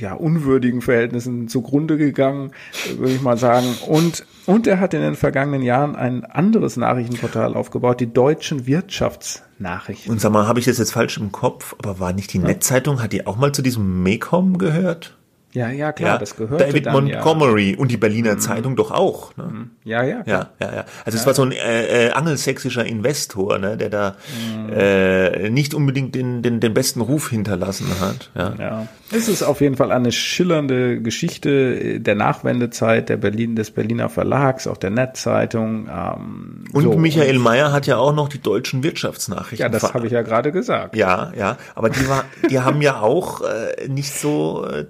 [0.00, 2.52] ja unwürdigen Verhältnissen zugrunde gegangen,
[2.96, 3.66] würde ich mal sagen.
[3.88, 8.12] Und und er hat in den vergangenen Jahren ein anderes Nachrichtenportal aufgebaut, die
[8.44, 10.12] deutschen Wirtschaftsnachrichten.
[10.12, 12.44] Und sag mal, habe ich das jetzt falsch im Kopf, aber war nicht die ja.
[12.44, 15.16] Netzzeitung, hat die auch mal zu diesem Mecom gehört?
[15.54, 16.60] Ja, ja, klar, ja, das gehört.
[16.60, 17.78] David dann, Montgomery ja.
[17.78, 18.40] und die Berliner mhm.
[18.40, 19.36] Zeitung doch auch.
[19.36, 19.44] Ne?
[19.44, 19.70] Mhm.
[19.84, 20.50] Ja, ja, klar.
[20.60, 20.84] Ja, ja, ja.
[21.04, 24.72] Also es war so ein äh, äh, angelsächsischer Investor, ne, der da mhm.
[24.72, 28.30] äh, nicht unbedingt den, den, den besten Ruf hinterlassen hat.
[28.34, 28.54] Ja.
[28.58, 28.88] ja.
[29.12, 34.66] Es ist auf jeden Fall eine schillernde Geschichte der Nachwendezeit der Berlin, des Berliner Verlags,
[34.66, 35.88] auch der Netzzeitung.
[35.88, 36.96] Ähm, und so.
[36.96, 39.64] Michael Mayer hat ja auch noch die deutschen Wirtschaftsnachrichten.
[39.64, 40.96] Ja, das habe ich ja gerade gesagt.
[40.96, 41.58] Ja, ja.
[41.76, 44.86] Aber die, war, die haben ja auch äh, nicht so äh,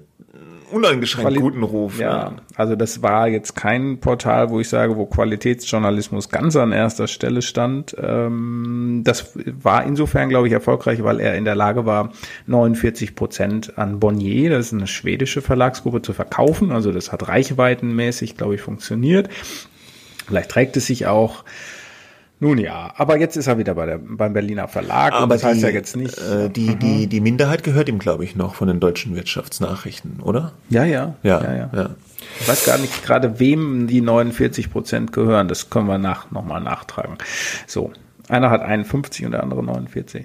[0.75, 1.99] uneingeschränkt Quali guten Ruf.
[1.99, 6.73] Ja, ja, also das war jetzt kein Portal, wo ich sage, wo Qualitätsjournalismus ganz an
[6.73, 7.97] erster Stelle stand.
[8.01, 12.13] Ähm, das war insofern, glaube ich, erfolgreich, weil er in der Lage war,
[12.47, 16.73] 49 Prozent an Bonnier, das ist eine schwedische Verlagsgruppe, zu verkaufen.
[16.73, 19.29] Also das hat reichweitenmäßig, glaube ich, funktioniert.
[20.27, 21.45] Vielleicht trägt es sich auch
[22.40, 25.12] nun ja, aber jetzt ist er wieder bei der, beim Berliner Verlag.
[25.12, 26.18] Aber das die, heißt ja jetzt nicht.
[26.18, 26.79] Äh, die, mhm.
[26.79, 30.53] die, die Minderheit gehört ihm, glaube ich, noch von den deutschen Wirtschaftsnachrichten, oder?
[30.68, 31.14] Ja, ja.
[31.23, 31.55] Ja, ja.
[31.55, 31.70] ja.
[31.73, 31.90] ja.
[32.40, 35.49] Ich weiß gar nicht gerade, wem die 49 Prozent gehören.
[35.49, 37.16] Das können wir nach, nochmal nachtragen.
[37.66, 37.92] So.
[38.29, 40.25] Einer hat 51 und der andere 49.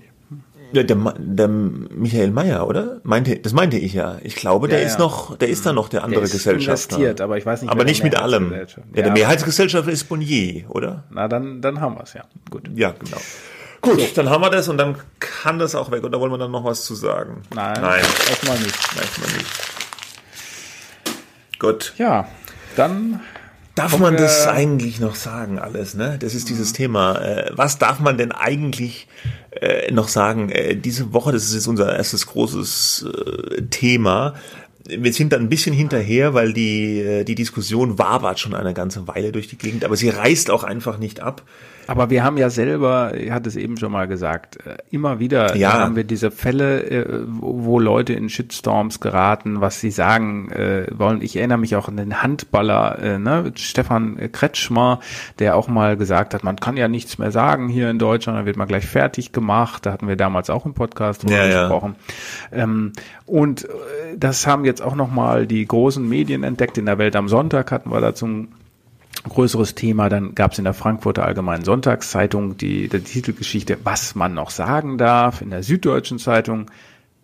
[0.72, 3.02] Ja, der, der Michael Mayer, oder?
[3.04, 4.18] Meinte, das meinte ich ja.
[4.24, 6.96] Ich glaube, der ja, ist noch, der ist da noch der andere der ist Gesellschafter.
[6.96, 7.72] Investiert, aber ich weiß nicht.
[7.72, 8.52] Aber nicht mit allem.
[8.52, 11.06] Ja, ja, der Mehrheitsgesellschafter ist Bonnier, oder?
[11.10, 12.24] Na, dann, dann haben wir es ja.
[12.50, 12.70] Gut.
[12.76, 13.18] Ja, genau.
[13.82, 14.08] Gut, so.
[14.16, 16.04] dann haben wir das und dann kann das auch weg.
[16.04, 17.42] Oder wollen wir dann noch was zu sagen?
[17.56, 17.82] Nein.
[17.82, 18.04] Nein.
[18.30, 18.78] Erstmal nicht.
[18.98, 19.50] Erstmal nicht.
[21.60, 21.94] Gut.
[21.98, 22.28] Ja,
[22.76, 23.22] dann
[23.80, 26.18] Darf man das eigentlich noch sagen, alles, ne?
[26.20, 26.76] Das ist dieses mhm.
[26.76, 27.22] Thema.
[27.22, 29.08] Äh, was darf man denn eigentlich
[29.52, 30.50] äh, noch sagen?
[30.50, 33.06] Äh, diese Woche, das ist jetzt unser erstes großes
[33.70, 34.36] Thema.
[34.86, 39.32] Wir sind da ein bisschen hinterher, weil die, die Diskussion wabert schon eine ganze Weile
[39.32, 41.44] durch die Gegend, aber sie reißt auch einfach nicht ab.
[41.89, 45.56] Aber wir haben ja selber, ich hatte es eben schon mal gesagt, äh, immer wieder
[45.56, 45.73] ja.
[45.73, 51.23] haben wir diese Fälle, äh, wo Leute in Shitstorms geraten, was sie sagen äh, wollen.
[51.23, 54.99] Ich erinnere mich auch an den Handballer, ne, Stefan Kretschmer,
[55.39, 58.45] der auch mal gesagt hat, man kann ja nichts mehr sagen hier in Deutschland, dann
[58.45, 59.88] wird man gleich fertig gemacht.
[59.88, 61.95] Da hatten wir damals auch im Podcast drüber ja, gesprochen.
[62.52, 62.60] Ja.
[62.60, 62.93] Ähm,
[63.25, 63.67] und
[64.15, 66.78] das haben jetzt auch nochmal die großen Medien entdeckt.
[66.78, 68.47] In der Welt am Sonntag hatten wir dazu
[69.30, 70.10] größeres Thema.
[70.10, 74.98] Dann gab es in der Frankfurter Allgemeinen Sonntagszeitung die, die Titelgeschichte, was man noch sagen
[74.98, 75.42] darf.
[75.42, 76.65] In der Süddeutschen Zeitung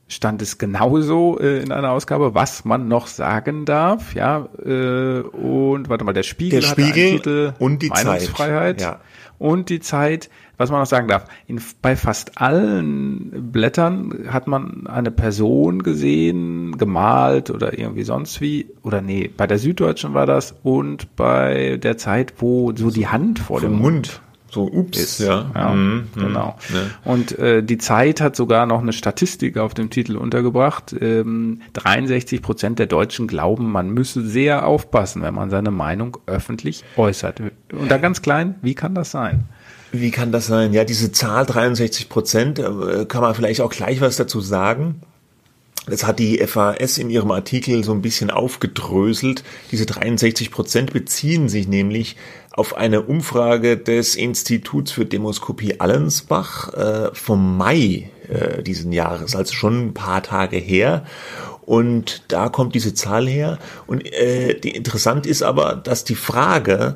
[0.08, 4.13] stand es genauso äh, in einer Ausgabe, was man noch sagen darf.
[4.13, 8.80] Ja, äh, und warte mal, der Spiegel, der Spiegel Titel und die Meinungsfreiheit.
[8.80, 8.82] Zeit.
[8.82, 9.00] Ja.
[9.38, 14.88] Und die Zeit was man noch sagen darf, in, bei fast allen Blättern hat man
[14.88, 20.56] eine Person gesehen, gemalt oder irgendwie sonst wie, oder nee, bei der Süddeutschen war das
[20.63, 24.22] und bei der Zeit, wo so die Hand vor dem Mund,
[24.56, 25.20] so, ups, ist.
[25.20, 25.52] ja.
[25.54, 26.56] ja mhm, genau.
[26.74, 27.12] Ja.
[27.12, 30.96] Und äh, die Zeit hat sogar noch eine Statistik auf dem Titel untergebracht.
[30.98, 36.86] Ähm, 63 Prozent der Deutschen glauben, man müsse sehr aufpassen, wenn man seine Meinung öffentlich
[36.96, 37.41] äußert.
[37.74, 39.44] Und da ganz klein, wie kann das sein?
[40.00, 40.74] Wie kann das sein?
[40.74, 45.02] Ja, diese Zahl 63 Prozent, äh, kann man vielleicht auch gleich was dazu sagen.
[45.88, 49.44] Das hat die FAS in ihrem Artikel so ein bisschen aufgedröselt.
[49.72, 52.16] Diese 63 Prozent beziehen sich nämlich
[52.52, 59.54] auf eine Umfrage des Instituts für Demoskopie Allensbach äh, vom Mai äh, diesen Jahres, also
[59.54, 61.06] schon ein paar Tage her.
[61.62, 63.60] Und da kommt diese Zahl her.
[63.86, 66.96] Und äh, die, interessant ist aber, dass die Frage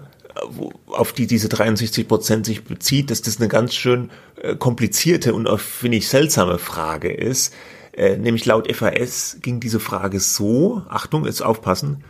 [0.87, 4.09] auf die diese 63 Prozent sich bezieht, dass das eine ganz schön
[4.41, 7.53] äh, komplizierte und auch, finde ich, seltsame Frage ist.
[7.93, 12.03] Äh, nämlich laut FAS ging diese Frage so, Achtung, jetzt aufpassen,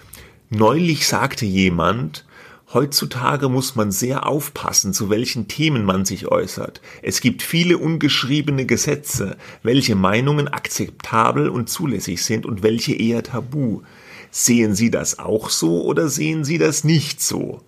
[0.50, 2.26] neulich sagte jemand,
[2.72, 6.82] Heutzutage muss man sehr aufpassen, zu welchen Themen man sich äußert.
[7.02, 13.82] Es gibt viele ungeschriebene Gesetze, welche Meinungen akzeptabel und zulässig sind und welche eher tabu.
[14.30, 17.64] Sehen Sie das auch so oder sehen Sie das nicht so?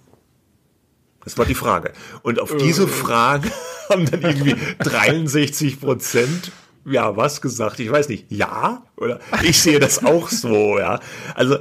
[1.24, 1.94] Das war die Frage.
[2.24, 2.88] Und auf diese äh.
[2.88, 3.50] Frage,
[3.90, 6.52] haben dann irgendwie 63 Prozent
[6.86, 7.80] ja, was gesagt?
[7.80, 8.26] Ich weiß nicht.
[8.30, 8.84] Ja?
[8.98, 11.00] Oder ich sehe das auch so, ja.
[11.36, 11.58] Also,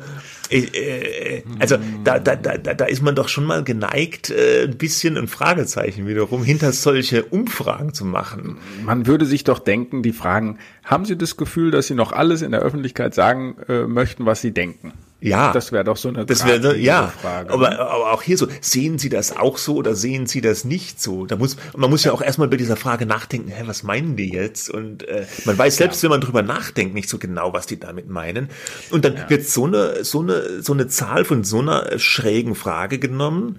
[0.50, 4.78] äh, äh, also da, da, da, da ist man doch schon mal geneigt, äh, ein
[4.78, 8.58] bisschen ein Fragezeichen wiederum hinter solche Umfragen zu machen.
[8.84, 12.42] Man würde sich doch denken, die fragen, haben Sie das Gefühl, dass Sie noch alles
[12.42, 14.94] in der Öffentlichkeit sagen äh, möchten, was Sie denken?
[15.20, 15.52] Ja.
[15.52, 17.08] Das wäre doch so eine das wäre ja.
[17.08, 17.52] Frage.
[17.52, 21.00] Aber, aber auch hier so, sehen Sie das auch so oder sehen Sie das nicht
[21.00, 21.26] so?
[21.26, 24.30] Da muss, man muss ja auch erstmal bei dieser Frage nachdenken, hä, was meinen die
[24.32, 24.70] jetzt?
[24.70, 26.04] Und äh, man weiß selbst, ja.
[26.04, 28.48] wenn man drüber nachdenkt, nicht so genau, was die damit meinen.
[28.90, 29.30] Und dann ja.
[29.30, 33.58] wird so eine, so eine, so eine Zahl von so einer schrägen Frage genommen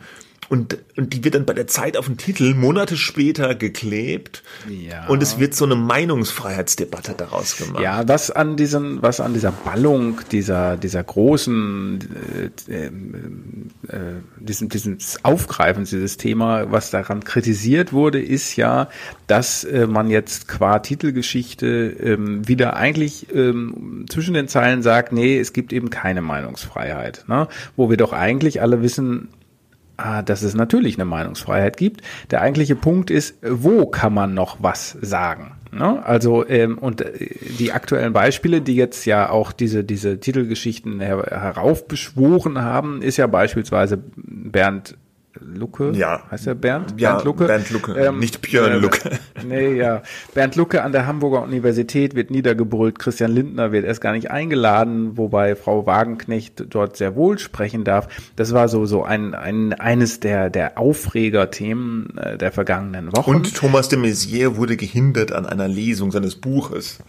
[0.51, 4.43] und, und die wird dann bei der Zeit auf den Titel Monate später geklebt.
[4.67, 5.07] Ja.
[5.07, 7.81] Und es wird so eine Meinungsfreiheitsdebatte daraus gemacht.
[7.81, 11.99] Ja, was an diesen, was an dieser Ballung, dieser, dieser großen,
[12.67, 12.91] äh, äh, äh,
[14.41, 18.89] diesem, diesem Aufgreifen dieses Thema, was daran kritisiert wurde, ist ja,
[19.27, 25.39] dass äh, man jetzt qua Titelgeschichte ähm, wieder eigentlich ähm, zwischen den Zeilen sagt, nee,
[25.39, 27.23] es gibt eben keine Meinungsfreiheit.
[27.29, 27.47] Ne?
[27.77, 29.29] Wo wir doch eigentlich alle wissen,
[30.25, 32.01] dass es natürlich eine Meinungsfreiheit gibt.
[32.29, 35.53] Der eigentliche Punkt ist, wo kann man noch was sagen?
[35.71, 36.05] Ne?
[36.05, 41.23] Also ähm, und äh, die aktuellen Beispiele, die jetzt ja auch diese diese Titelgeschichten her
[41.29, 44.97] heraufbeschworen haben, ist ja beispielsweise Bernd
[45.41, 46.23] Lucke, ja.
[46.29, 46.93] heißt er Bernd?
[46.97, 47.45] Ja, Bernd Lucke.
[47.45, 48.99] Bernd Lucke, ähm, nicht Björn äh, Lucke.
[49.43, 50.03] Nee, ja.
[50.35, 55.17] Bernd Lucke an der Hamburger Universität wird niedergebrüllt, Christian Lindner wird erst gar nicht eingeladen,
[55.17, 58.07] wobei Frau Wagenknecht dort sehr wohl sprechen darf.
[58.35, 63.31] Das war so, so ein, ein eines der, der Aufregerthemen äh, der vergangenen Wochen.
[63.31, 66.99] Und Thomas de Maizière wurde gehindert an einer Lesung seines Buches.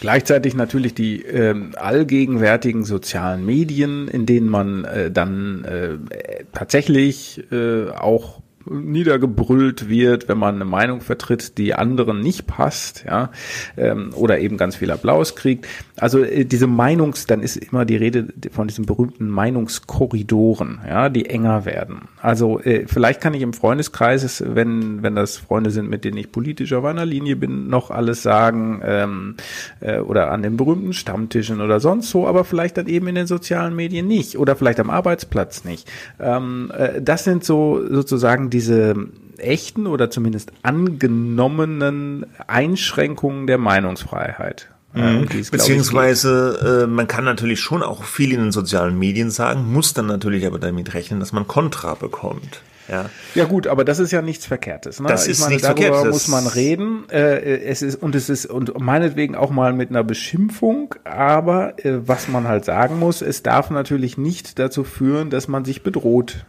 [0.00, 7.61] Gleichzeitig natürlich die äh, allgegenwärtigen sozialen Medien, in denen man äh, dann äh, tatsächlich äh,
[7.96, 13.30] auch niedergebrüllt wird, wenn man eine Meinung vertritt, die anderen nicht passt, ja,
[13.76, 15.66] ähm, oder eben ganz viel Applaus kriegt.
[15.96, 21.26] Also äh, diese Meinungs, dann ist immer die Rede von diesen berühmten Meinungskorridoren, ja, die
[21.26, 22.08] enger werden.
[22.20, 26.32] Also äh, vielleicht kann ich im Freundeskreis, wenn wenn das Freunde sind, mit denen ich
[26.32, 29.36] politisch auf einer Linie bin, noch alles sagen ähm,
[29.80, 33.26] äh, oder an den berühmten Stammtischen oder sonst so, aber vielleicht dann eben in den
[33.26, 35.90] sozialen Medien nicht oder vielleicht am Arbeitsplatz nicht.
[36.20, 38.94] Ähm, äh, das sind so sozusagen diese
[39.38, 44.68] echten oder zumindest angenommenen Einschränkungen der Meinungsfreiheit.
[44.94, 45.28] Mhm.
[45.38, 49.94] Ist, Beziehungsweise äh, man kann natürlich schon auch viel in den sozialen Medien sagen, muss
[49.94, 52.62] dann natürlich aber damit rechnen, dass man Kontra bekommt.
[52.88, 53.08] Ja.
[53.34, 55.00] ja gut, aber das ist ja nichts Verkehrtes.
[55.00, 55.08] Ne?
[55.08, 56.12] Das ist meine, nichts darüber Verkehrtes.
[56.12, 57.08] muss man reden.
[57.10, 60.94] Äh, es ist und es ist und meinetwegen auch mal mit einer Beschimpfung.
[61.04, 65.64] Aber äh, was man halt sagen muss, es darf natürlich nicht dazu führen, dass man
[65.64, 66.44] sich bedroht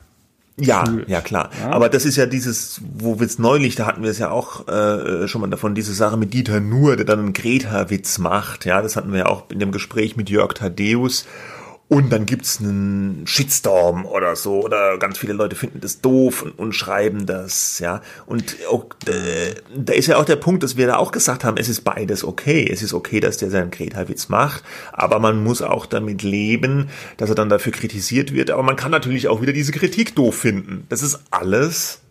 [0.57, 1.49] ja, ja klar.
[1.59, 1.71] Ja.
[1.71, 4.67] Aber das ist ja dieses, wo wir es neulich, da hatten wir es ja auch
[4.67, 8.65] äh, schon mal davon, diese Sache mit Dieter Nuhr, der dann einen Greta-Witz macht.
[8.65, 11.25] Ja, das hatten wir ja auch in dem Gespräch mit Jörg Thaddeus.
[11.93, 16.57] Und dann gibt's einen Shitstorm oder so, oder ganz viele Leute finden das doof und,
[16.57, 18.01] und schreiben das, ja.
[18.25, 18.55] Und
[19.05, 21.81] äh, da ist ja auch der Punkt, dass wir da auch gesagt haben, es ist
[21.81, 22.67] beides okay.
[22.67, 27.29] Es ist okay, dass der seinen Greta-Witz macht, aber man muss auch damit leben, dass
[27.29, 28.49] er dann dafür kritisiert wird.
[28.49, 30.87] Aber man kann natürlich auch wieder diese Kritik doof finden.
[30.89, 32.02] Das ist alles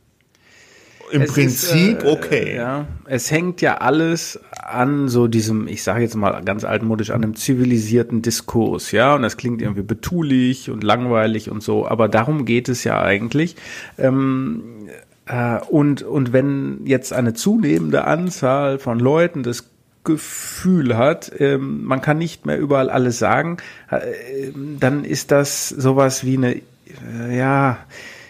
[1.13, 2.57] im es Prinzip ist, äh, okay.
[2.57, 7.23] Ja, es hängt ja alles an so diesem, ich sage jetzt mal ganz altmodisch, an
[7.23, 9.15] einem zivilisierten Diskurs, ja.
[9.15, 13.57] Und das klingt irgendwie betulich und langweilig und so, aber darum geht es ja eigentlich.
[13.99, 14.89] Ähm,
[15.27, 19.69] äh, und, und wenn jetzt eine zunehmende Anzahl von Leuten das
[20.05, 23.59] Gefühl hat, ähm, man kann nicht mehr überall alles sagen,
[23.91, 27.79] äh, dann ist das sowas wie eine, äh, ja,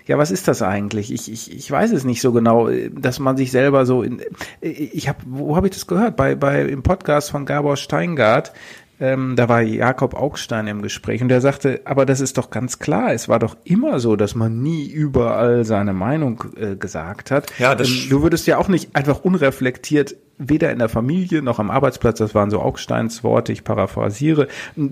[0.07, 1.13] ja, was ist das eigentlich?
[1.13, 4.23] Ich, ich, ich weiß es nicht so genau, dass man sich selber so in,
[4.61, 6.17] ich habe, wo habe ich das gehört?
[6.17, 8.53] Bei, bei, im Podcast von Gabor Steingart,
[9.01, 12.79] ähm, da war Jakob Augstein im Gespräch und der sagte, aber das ist doch ganz
[12.79, 17.53] klar, es war doch immer so, dass man nie überall seine Meinung äh, gesagt hat.
[17.59, 21.59] Ja, das ähm, du würdest ja auch nicht einfach unreflektiert weder in der Familie noch
[21.59, 24.91] am Arbeitsplatz, das waren so Augsteins Worte, ich paraphrasiere, äh,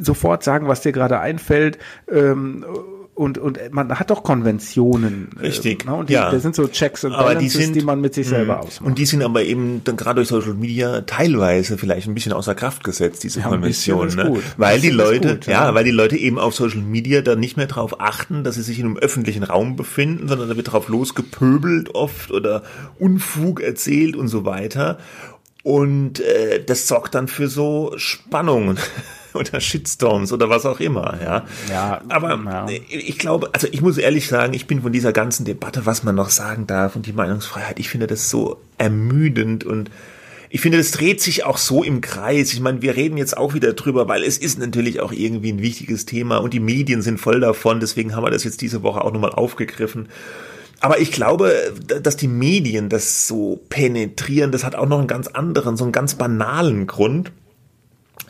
[0.00, 1.78] sofort sagen, was dir gerade einfällt.
[2.10, 2.64] Ähm,
[3.14, 5.28] und, und man hat doch Konventionen.
[5.38, 5.84] Äh, Richtig.
[5.84, 5.94] Äh, ne?
[5.96, 6.30] Und die, ja.
[6.30, 8.60] das sind so Checks und Balances, die, sind, die man mit sich selber mhm.
[8.60, 8.86] ausmacht.
[8.88, 12.54] Und die sind aber eben dann gerade durch Social Media teilweise vielleicht ein bisschen außer
[12.54, 14.16] Kraft gesetzt, diese ja, Konventionen.
[14.16, 14.40] Ne?
[14.56, 17.58] Weil die Leute, gut, ja, ja, weil die Leute eben auf Social Media dann nicht
[17.58, 20.88] mehr darauf achten, dass sie sich in einem öffentlichen Raum befinden, sondern da wird drauf
[20.88, 22.62] losgepöbelt oft oder
[22.98, 24.98] Unfug erzählt und so weiter.
[25.62, 28.78] Und äh, das sorgt dann für so Spannungen.
[29.34, 31.44] oder Shitstorms oder was auch immer, ja.
[31.70, 32.02] Ja.
[32.08, 32.66] Aber ja.
[32.88, 36.14] ich glaube, also ich muss ehrlich sagen, ich bin von dieser ganzen Debatte, was man
[36.14, 39.90] noch sagen darf und die Meinungsfreiheit, ich finde das so ermüdend und
[40.54, 42.52] ich finde, das dreht sich auch so im Kreis.
[42.52, 45.62] Ich meine, wir reden jetzt auch wieder drüber, weil es ist natürlich auch irgendwie ein
[45.62, 47.80] wichtiges Thema und die Medien sind voll davon.
[47.80, 50.10] Deswegen haben wir das jetzt diese Woche auch nochmal aufgegriffen.
[50.80, 55.28] Aber ich glaube, dass die Medien das so penetrieren, das hat auch noch einen ganz
[55.28, 57.32] anderen, so einen ganz banalen Grund.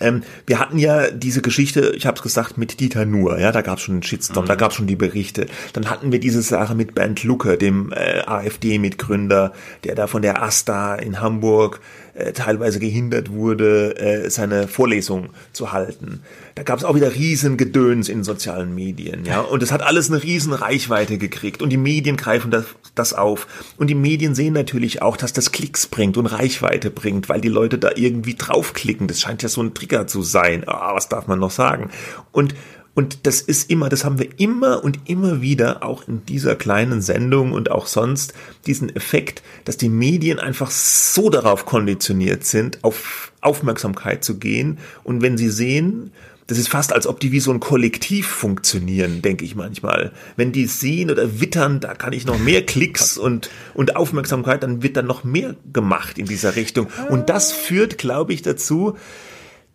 [0.01, 3.63] Ähm, wir hatten ja diese Geschichte, ich habe es gesagt, mit Dieter Nuhr, ja, da
[3.63, 4.49] gab es schon einen Shitstorm, mhm.
[4.49, 5.47] da gab es schon die Berichte.
[5.73, 9.53] Dann hatten wir diese Sache mit Bernd Lucke, dem äh, AfD-Mitgründer,
[9.85, 11.81] der da von der AStA in Hamburg
[12.15, 16.23] äh, teilweise gehindert wurde, äh, seine Vorlesung zu halten.
[16.55, 19.41] Da gab es auch wieder riesen Gedöns in sozialen Medien, ja.
[19.41, 23.47] Und es hat alles eine riesen Reichweite gekriegt und die Medien greifen das, das auf.
[23.79, 27.49] Und die Medien sehen natürlich auch, dass das Klicks bringt und Reichweite bringt, weil die
[27.49, 29.09] Leute da irgendwie draufklicken.
[29.09, 30.65] Das scheint ja so ein Trigger zu sein.
[30.67, 31.91] Ah, was darf man noch sagen?
[32.31, 32.55] Und
[32.95, 37.01] und das ist immer, das haben wir immer und immer wieder auch in dieser kleinen
[37.01, 38.35] Sendung und auch sonst
[38.67, 44.79] diesen Effekt, dass die Medien einfach so darauf konditioniert sind, auf Aufmerksamkeit zu gehen.
[45.05, 46.13] Und wenn sie sehen,
[46.49, 50.13] das ist fast, als ob die wie so ein Kollektiv funktionieren, denke ich manchmal.
[50.37, 54.83] Wenn die sehen oder wittern, da kann ich noch mehr Klicks und, und Aufmerksamkeit, dann
[54.83, 56.89] wird dann noch mehr gemacht in dieser Richtung.
[57.09, 58.99] Und das führt, glaube ich, dazu,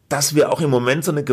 [0.07, 1.23] dass wir auch im Moment so eine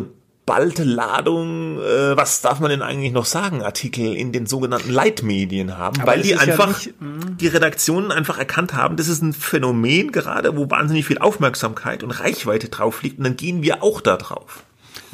[0.47, 5.79] geballte Ladung, äh, was darf man denn eigentlich noch sagen, Artikel in den sogenannten Leitmedien
[5.79, 7.39] haben, Aber weil die einfach, ja nicht, hm.
[7.39, 12.11] die Redaktionen einfach erkannt haben, das ist ein Phänomen gerade, wo wahnsinnig viel Aufmerksamkeit und
[12.11, 14.65] Reichweite drauf liegt und dann gehen wir auch da drauf.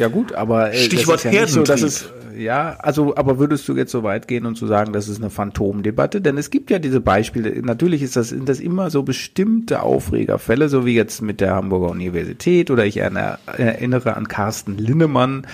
[0.01, 2.11] Ja gut, aber äh, Stichwort das ja so, es
[2.41, 5.29] ja, also, aber würdest du jetzt so weit gehen und zu sagen, das ist eine
[5.29, 6.23] Phantomdebatte?
[6.23, 7.61] Denn es gibt ja diese Beispiele.
[7.63, 11.91] Natürlich ist das, sind das immer so bestimmte Aufregerfälle, so wie jetzt mit der Hamburger
[11.91, 15.47] Universität oder ich erinnere an Carsten Linnemann,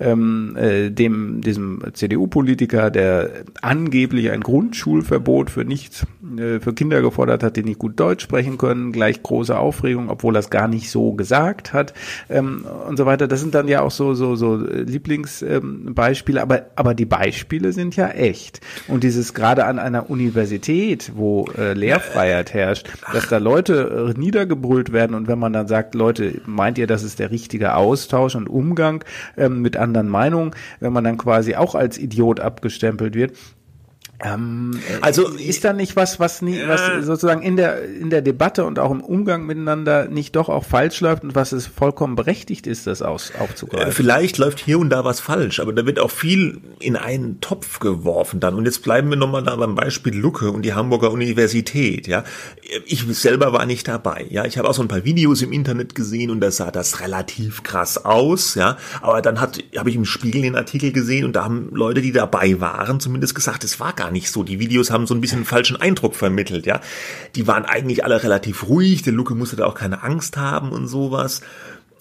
[0.00, 6.04] ähm, äh, dem, diesem CDU-Politiker, der angeblich ein Grundschulverbot für nicht,
[6.36, 10.34] äh, für Kinder gefordert hat, die nicht gut Deutsch sprechen können, gleich große Aufregung, obwohl
[10.34, 11.94] er es gar nicht so gesagt hat,
[12.28, 13.28] ähm, und so weiter.
[13.28, 16.40] Das sind dann ja auch so, so, so Lieblingsbeispiele.
[16.40, 18.60] Ähm, aber, aber die Beispiele sind ja echt.
[18.88, 24.92] Und dieses gerade an einer Universität, wo äh, Lehrfreiheit herrscht, dass da Leute äh, niedergebrüllt
[24.92, 28.48] werden und wenn man dann sagt, Leute, meint ihr, das ist der richtige Austausch und
[28.48, 29.04] Umgang
[29.36, 33.32] ähm, mit anderen Meinungen, wenn man dann quasi auch als Idiot abgestempelt wird,
[34.22, 38.64] ähm, also ist da nicht was, was, nie, was sozusagen in der in der Debatte
[38.64, 42.66] und auch im Umgang miteinander nicht doch auch falsch läuft und was es vollkommen berechtigt
[42.66, 43.88] ist, das aus, aufzugreifen?
[43.88, 47.40] Äh, vielleicht läuft hier und da was falsch, aber da wird auch viel in einen
[47.40, 48.54] Topf geworfen dann.
[48.54, 52.06] Und jetzt bleiben wir nochmal da beim Beispiel Lucke und die Hamburger Universität.
[52.06, 52.24] Ja,
[52.86, 54.26] ich selber war nicht dabei.
[54.30, 57.00] Ja, ich habe auch so ein paar Videos im Internet gesehen und da sah das
[57.00, 58.54] relativ krass aus.
[58.54, 62.02] Ja, aber dann hat habe ich im Spiegel den Artikel gesehen und da haben Leute,
[62.02, 64.42] die dabei waren, zumindest gesagt, es war gar nicht so.
[64.42, 66.80] Die Videos haben so ein bisschen einen falschen Eindruck vermittelt, ja.
[67.34, 70.88] Die waren eigentlich alle relativ ruhig, der Luke musste da auch keine Angst haben und
[70.88, 71.40] sowas.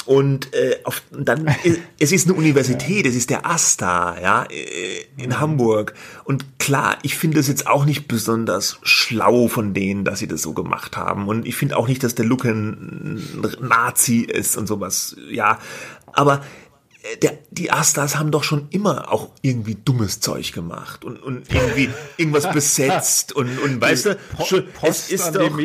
[0.06, 1.48] Und äh, auf, dann,
[2.00, 5.94] es ist eine Universität, es ist der AStA, ja, äh, in Hamburg.
[6.24, 10.42] Und klar, ich finde es jetzt auch nicht besonders schlau von denen, dass sie das
[10.42, 11.28] so gemacht haben.
[11.28, 13.22] Und ich finde auch nicht, dass der Luke ein
[13.62, 15.60] Nazi ist und sowas, ja.
[16.14, 16.71] Aber äh,
[17.22, 21.90] der, die Astas haben doch schon immer auch irgendwie dummes Zeug gemacht und, und irgendwie
[22.18, 25.58] irgendwas besetzt und, und weißt du, schon, es ist doch,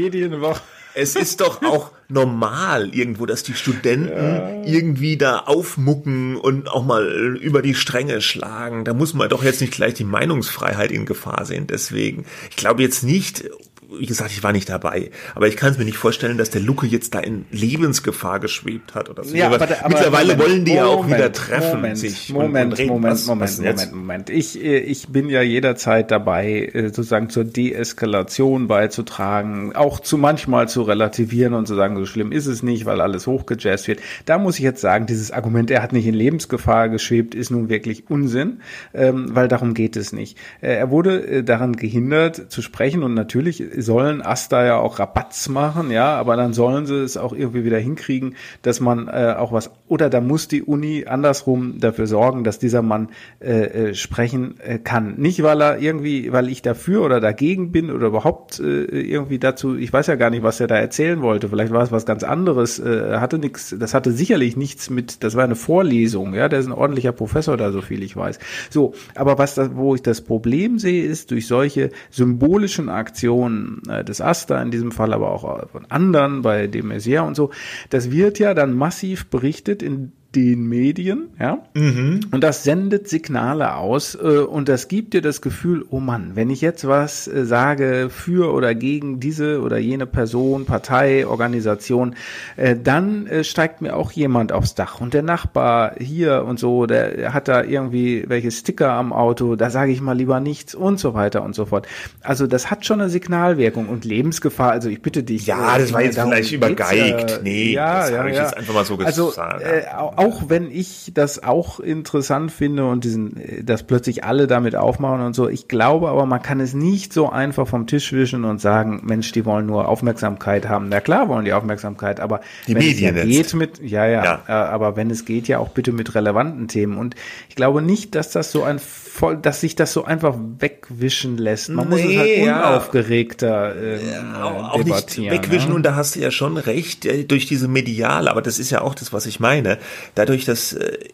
[0.95, 4.65] es ist doch auch normal irgendwo, dass die Studenten ja.
[4.65, 8.85] irgendwie da aufmucken und auch mal über die Stränge schlagen.
[8.85, 11.67] Da muss man doch jetzt nicht gleich die Meinungsfreiheit in Gefahr sehen.
[11.67, 13.45] Deswegen, ich glaube jetzt nicht
[13.89, 16.61] wie gesagt, ich war nicht dabei, aber ich kann es mir nicht vorstellen, dass der
[16.61, 19.35] Luke jetzt da in Lebensgefahr geschwebt hat oder so.
[19.37, 22.33] Ja, aber, aber mittlerweile Moment, wollen die Moment, ja auch wieder treffen Moment, sich.
[22.33, 24.31] Moment, und, und Moment, was, Moment, was Moment, Moment.
[24.31, 30.69] Ich, äh, ich bin ja jederzeit dabei, äh, sozusagen zur Deeskalation beizutragen, auch zu manchmal
[30.69, 34.01] zu relativieren und zu sagen, so schlimm ist es nicht, weil alles hochgejazzt wird.
[34.25, 37.69] Da muss ich jetzt sagen, dieses Argument, er hat nicht in Lebensgefahr geschwebt, ist nun
[37.69, 38.61] wirklich Unsinn,
[38.95, 40.39] ähm, weil darum geht es nicht.
[40.61, 45.91] Äh, er wurde daran gehindert zu sprechen und natürlich sollen Asta ja auch Rabatz machen,
[45.91, 49.71] ja, aber dann sollen sie es auch irgendwie wieder hinkriegen, dass man äh, auch was,
[49.89, 53.09] oder da muss die Uni andersrum dafür sorgen, dass dieser Mann
[53.41, 55.15] äh, äh, sprechen äh, kann.
[55.17, 59.77] Nicht, weil er irgendwie, weil ich dafür oder dagegen bin oder überhaupt äh, irgendwie dazu,
[59.77, 62.23] ich weiß ja gar nicht, was er da erzählen wollte, vielleicht war es was ganz
[62.23, 66.61] anderes, äh, hatte nichts, das hatte sicherlich nichts mit, das war eine Vorlesung, ja, der
[66.61, 68.39] ist ein ordentlicher Professor da, so viel ich weiß.
[68.71, 74.05] So, aber was da, wo ich das Problem sehe, ist durch solche symbolischen Aktionen, äh,
[74.05, 77.51] des Asta in diesem Fall, aber auch von anderen, bei dem Messier und so,
[77.91, 81.59] das wird ja dann massiv berichtet in den Medien, ja.
[81.75, 82.21] Mhm.
[82.31, 86.51] Und das sendet Signale aus äh, und das gibt dir das Gefühl, oh Mann, wenn
[86.51, 92.15] ich jetzt was äh, sage für oder gegen diese oder jene Person, Partei, Organisation,
[92.57, 96.85] äh, dann äh, steigt mir auch jemand aufs Dach und der Nachbar hier und so,
[96.85, 101.01] der hat da irgendwie welche Sticker am Auto, da sage ich mal lieber nichts und
[101.01, 101.89] so weiter und so fort.
[102.21, 104.73] Also das hat schon eine Signalwirkung und Lebensgefahr.
[104.73, 105.47] Also ich bitte dich.
[105.47, 107.41] Ja, das war jetzt vielleicht übergeigt.
[107.43, 108.43] Nee, ja, das ja, habe ich ja.
[108.43, 109.19] jetzt einfach mal so gesagt.
[109.19, 109.33] Also
[109.65, 109.87] äh,
[110.27, 115.21] auch wenn ich das auch interessant finde und diesen, äh, dass plötzlich alle damit aufmachen
[115.21, 118.61] und so, ich glaube aber, man kann es nicht so einfach vom Tisch wischen und
[118.61, 120.89] sagen, Mensch, die wollen nur Aufmerksamkeit haben.
[120.89, 124.25] Na klar wollen die Aufmerksamkeit, aber die wenn Medien es ja geht mit, ja, ja,
[124.25, 126.99] ja, äh, aber wenn es geht, ja auch bitte mit relevanten Themen.
[126.99, 127.15] Und
[127.49, 128.79] ich glaube nicht, dass das so ein
[129.17, 131.71] voll, dass sich das so einfach wegwischen lässt.
[131.71, 135.71] Man nee, muss es halt unaufgeregter ähm, ja, auch nicht wegwischen.
[135.71, 135.75] Ja?
[135.75, 138.31] Und da hast du ja schon recht äh, durch diese Mediale.
[138.31, 139.79] Aber das ist ja auch das, was ich meine.
[140.17, 141.11] Dadurch, dass äh,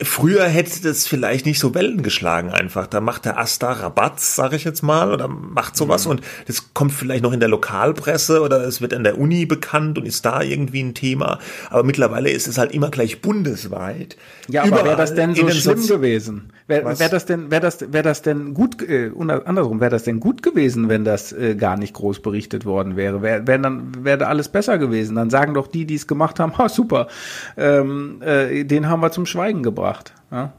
[0.00, 2.86] Früher hätte das vielleicht nicht so Wellen geschlagen einfach.
[2.86, 6.12] Da macht der Asta Rabatz, sage ich jetzt mal, oder macht sowas mhm.
[6.12, 9.98] und das kommt vielleicht noch in der Lokalpresse oder es wird an der Uni bekannt
[9.98, 11.40] und ist da irgendwie ein Thema.
[11.68, 14.16] Aber mittlerweile ist es halt immer gleich bundesweit.
[14.48, 16.52] Ja, aber wäre das denn so schlimm Sozi gewesen?
[16.68, 20.20] Wäre wär das denn, wäre das, wäre das denn gut, äh, andersrum, wäre das denn
[20.20, 23.22] gut gewesen, wenn das äh, gar nicht groß berichtet worden wäre?
[23.22, 25.16] Wäre wär dann, wäre alles besser gewesen?
[25.16, 27.08] Dann sagen doch die, die es gemacht haben, ha, super,
[27.56, 30.12] ähm, äh, den haben wir zum Schweigen gebracht gebracht.
[30.30, 30.52] Ja?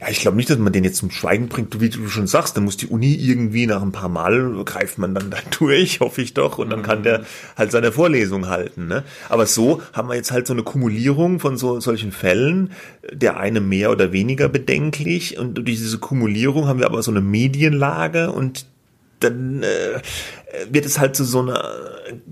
[0.00, 2.56] Ja, ich glaube nicht, dass man den jetzt zum Schweigen bringt, wie du schon sagst.
[2.56, 6.22] Da muss die Uni irgendwie nach ein paar Mal greift man dann da durch, hoffe
[6.22, 7.24] ich doch, und dann kann der
[7.56, 8.88] halt seine Vorlesung halten.
[8.88, 9.04] Ne?
[9.28, 12.72] Aber so haben wir jetzt halt so eine Kumulierung von so solchen Fällen,
[13.12, 15.38] der eine mehr oder weniger bedenklich.
[15.38, 18.66] Und durch diese Kumulierung haben wir aber so eine Medienlage und
[19.20, 20.00] dann äh,
[20.70, 21.62] wird es halt zu so einer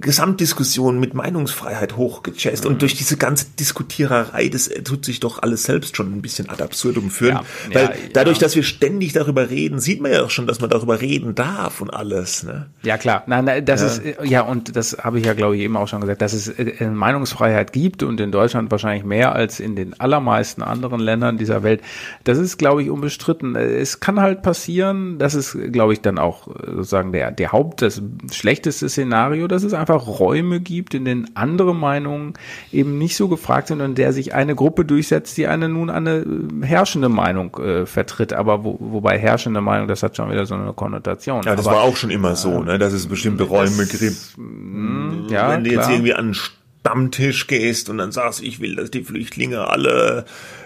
[0.00, 2.64] Gesamtdiskussion mit Meinungsfreiheit hochgechest.
[2.64, 2.70] Mhm.
[2.70, 6.62] Und durch diese ganze Diskutiererei, das tut sich doch alles selbst schon ein bisschen ad
[6.62, 7.40] absurdum führen.
[7.70, 8.42] Ja, Weil ja, dadurch, ja.
[8.42, 11.80] dass wir ständig darüber reden, sieht man ja auch schon, dass man darüber reden darf
[11.80, 12.42] und alles.
[12.42, 12.66] Ne?
[12.82, 13.22] Ja, klar.
[13.26, 16.00] Nein, nein, das ist, ja, und das habe ich ja, glaube ich, eben auch schon
[16.00, 20.62] gesagt, dass es äh, Meinungsfreiheit gibt und in Deutschland wahrscheinlich mehr als in den allermeisten
[20.62, 21.82] anderen Ländern dieser Welt.
[22.24, 23.54] Das ist, glaube ich, unbestritten.
[23.54, 28.00] Es kann halt passieren, das ist, glaube ich, dann auch sozusagen der, der Haupt, das
[28.32, 32.34] schlechteste Szenario, dass es einfach Räume gibt, in denen andere Meinungen
[32.72, 35.90] eben nicht so gefragt sind und in der sich eine Gruppe durchsetzt, die eine nun
[35.90, 38.32] eine äh, herrschende Meinung äh, vertritt.
[38.32, 41.42] Aber wo, wobei herrschende Meinung, das hat schon wieder so eine Konnotation.
[41.44, 44.36] Ja, das Aber, war auch schon immer so, ne, dass es bestimmte Räume gibt.
[44.36, 48.90] Hm, ja, Wenn du jetzt irgendwie an Stammtisch gehst und dann sagst, ich will, dass
[48.90, 50.24] die Flüchtlinge alle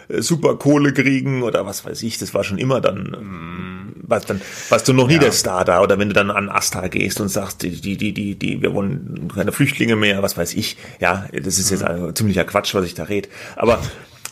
[0.09, 4.27] äh, super Kohle kriegen oder was weiß ich, das war schon immer dann, ähm, was
[4.27, 5.21] dann, was du noch nie ja.
[5.21, 8.13] der Star da oder wenn du dann an Asta gehst und sagst, die, die, die,
[8.13, 12.13] die, die, wir wollen keine Flüchtlinge mehr, was weiß ich, ja, das ist jetzt also
[12.13, 13.81] ziemlicher Quatsch, was ich da rede, aber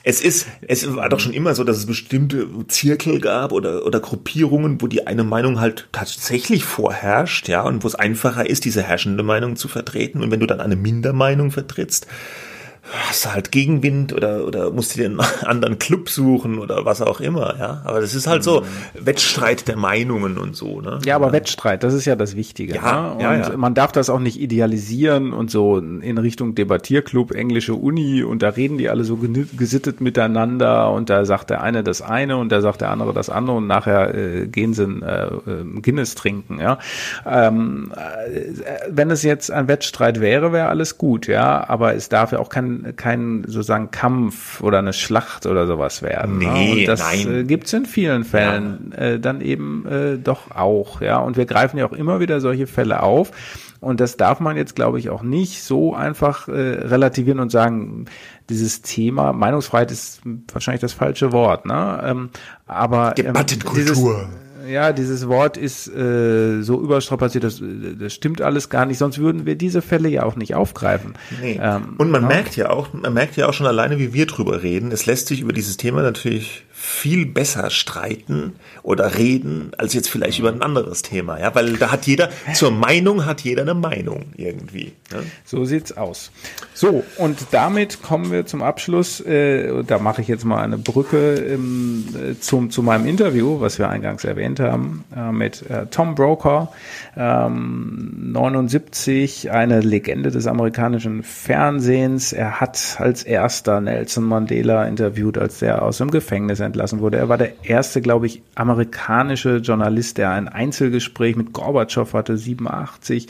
[0.03, 4.01] es ist, es war doch schon immer so, dass es bestimmte Zirkel gab oder, oder
[4.01, 8.83] Gruppierungen, wo die eine Meinung halt tatsächlich vorherrscht, ja, und wo es einfacher ist, diese
[8.83, 10.23] herrschende Meinung zu vertreten.
[10.23, 12.07] Und wenn du dann eine Mindermeinung vertrittst,
[12.83, 17.03] hast du halt Gegenwind oder, oder musst du dir einen anderen Club suchen oder was
[17.03, 17.83] auch immer, ja.
[17.85, 19.07] Aber das ist halt so mhm.
[19.07, 20.99] Wettstreit der Meinungen und so, ne?
[21.05, 21.33] Ja, aber ja.
[21.33, 22.75] Wettstreit, das ist ja das Wichtige.
[22.75, 23.23] Ja, ne?
[23.23, 23.57] ja, und ja.
[23.57, 28.51] man darf das auch nicht idealisieren und so in Richtung Debattierclub, englische Uni und da
[28.51, 32.61] reden die alle so gesittet miteinander und da sagt der eine das eine und da
[32.61, 36.79] sagt der andere das andere und nachher äh, gehen sie äh, äh, Guinness trinken, ja.
[37.27, 42.33] Ähm, äh, wenn es jetzt ein Wettstreit wäre, wäre alles gut, ja, aber es darf
[42.33, 46.39] ja auch kein kein, sozusagen Kampf oder eine Schlacht oder sowas werden.
[46.39, 46.53] Ne?
[46.53, 46.81] Nee, ne?
[46.81, 47.35] Und das nein.
[47.35, 49.03] Äh, gibt's in vielen Fällen ja.
[49.03, 51.19] äh, dann eben äh, doch auch, ja.
[51.19, 53.31] Und wir greifen ja auch immer wieder solche Fälle auf.
[53.81, 58.05] Und das darf man jetzt, glaube ich, auch nicht so einfach äh, relativieren und sagen,
[58.51, 60.21] dieses Thema Meinungsfreiheit ist
[60.53, 62.03] wahrscheinlich das falsche Wort, ne?
[62.05, 62.31] Ähm,
[62.67, 63.83] aber ähm, Debattenkultur.
[63.83, 64.05] Dieses,
[64.71, 67.63] ja, dieses Wort ist äh, so überstrapaziert, das,
[67.99, 71.15] das stimmt alles gar nicht, sonst würden wir diese Fälle ja auch nicht aufgreifen.
[71.41, 71.61] Nee.
[71.63, 72.29] Ähm, Und man ja.
[72.29, 74.93] merkt ja auch, man merkt ja auch schon alleine, wie wir drüber reden.
[74.93, 80.39] Es lässt sich über dieses Thema natürlich viel besser streiten oder reden als jetzt vielleicht
[80.39, 84.27] über ein anderes Thema, ja, weil da hat jeder zur Meinung hat jeder eine Meinung
[84.37, 84.93] irgendwie.
[85.11, 85.21] Ja?
[85.45, 86.31] So sieht's aus.
[86.75, 89.21] So und damit kommen wir zum Abschluss.
[89.21, 93.89] Äh, da mache ich jetzt mal eine Brücke ähm, zum zu meinem Interview, was wir
[93.89, 96.73] eingangs erwähnt haben, äh, mit äh, Tom Broker,
[97.17, 102.33] ähm, 79, eine Legende des amerikanischen Fernsehens.
[102.33, 107.19] Er hat als erster Nelson Mandela interviewt, als der aus dem Gefängnis entlassen wurde.
[107.19, 113.29] Er war der erste, glaube ich, amerikanische Journalist, der ein Einzelgespräch mit Gorbatschow hatte, 87.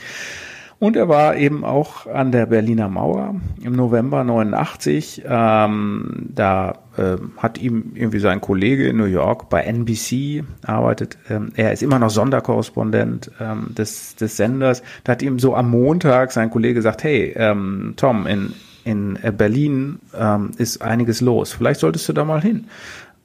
[0.81, 5.25] Und er war eben auch an der Berliner Mauer im November 89.
[5.27, 11.19] Ähm, da äh, hat ihm irgendwie sein Kollege in New York bei NBC arbeitet.
[11.29, 14.83] Ähm, er ist immer noch Sonderkorrespondent ähm, des, des Senders.
[15.05, 19.99] Da hat ihm so am Montag sein Kollege gesagt, hey, ähm, Tom, in, in Berlin
[20.19, 21.53] ähm, ist einiges los.
[21.53, 22.69] Vielleicht solltest du da mal hin.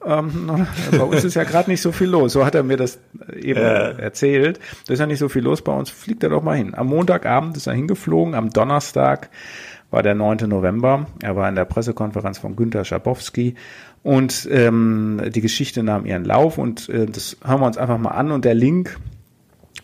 [0.06, 2.32] Ähm, bei uns ist ja gerade nicht so viel los.
[2.32, 2.98] So hat er mir das
[3.34, 4.00] eben äh.
[4.00, 4.60] erzählt.
[4.86, 5.90] Da ist ja nicht so viel los bei uns.
[5.90, 6.74] Fliegt er doch mal hin.
[6.74, 8.34] Am Montagabend ist er hingeflogen.
[8.34, 9.30] Am Donnerstag
[9.90, 10.48] war der 9.
[10.48, 11.06] November.
[11.22, 13.54] Er war in der Pressekonferenz von Günter Schabowski.
[14.02, 16.58] Und ähm, die Geschichte nahm ihren Lauf.
[16.58, 18.30] Und äh, das hören wir uns einfach mal an.
[18.30, 18.98] Und der Link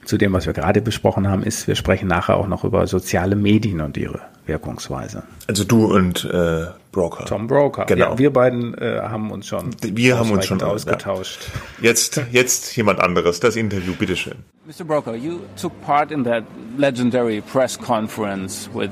[0.05, 3.37] zu dem, was wir gerade besprochen haben, ist, wir sprechen nachher auch noch über soziale
[3.37, 5.23] Medien und ihre Wirkungsweise.
[5.47, 7.25] Also du und äh, Broker.
[7.25, 7.87] Tom Broker.
[7.87, 8.13] Genau.
[8.13, 11.41] Ja, wir beiden äh, haben uns schon wir haben uns schon ausgetauscht.
[11.79, 11.89] Ja.
[11.89, 13.41] Jetzt jetzt jemand anderes.
[13.41, 14.45] Das Interview, bitteschön.
[14.67, 14.85] Mr.
[14.85, 16.45] Broker, you took part in that
[16.77, 18.91] legendary press conference with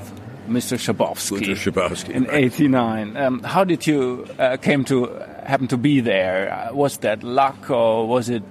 [0.49, 0.77] Mr.
[0.77, 1.71] Shabowski, Mr.
[1.71, 3.15] Shabowski in '89.
[3.15, 5.07] Um, how did you uh, came to
[5.45, 6.51] happen to be there?
[6.51, 8.43] Uh, was that luck or was it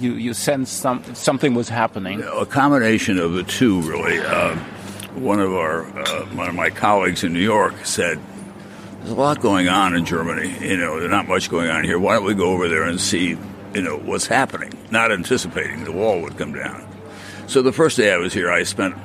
[0.00, 2.22] you you sensed some, something was happening?
[2.22, 4.18] A combination of the two, really.
[4.18, 4.56] Uh,
[5.14, 8.18] one of our uh, one of my colleagues in New York said,
[9.06, 10.52] "There's a lot going on in Germany.
[10.60, 11.96] You know, there's not much going on here.
[11.96, 13.38] Why don't we go over there and see,
[13.72, 16.84] you know, what's happening?" Not anticipating the wall would come down.
[17.46, 18.96] So the first day I was here, I spent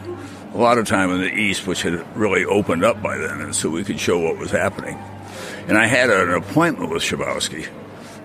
[0.55, 3.55] a lot of time in the east, which had really opened up by then, and
[3.55, 4.97] so we could show what was happening.
[5.67, 7.67] And I had an appointment with Shabowski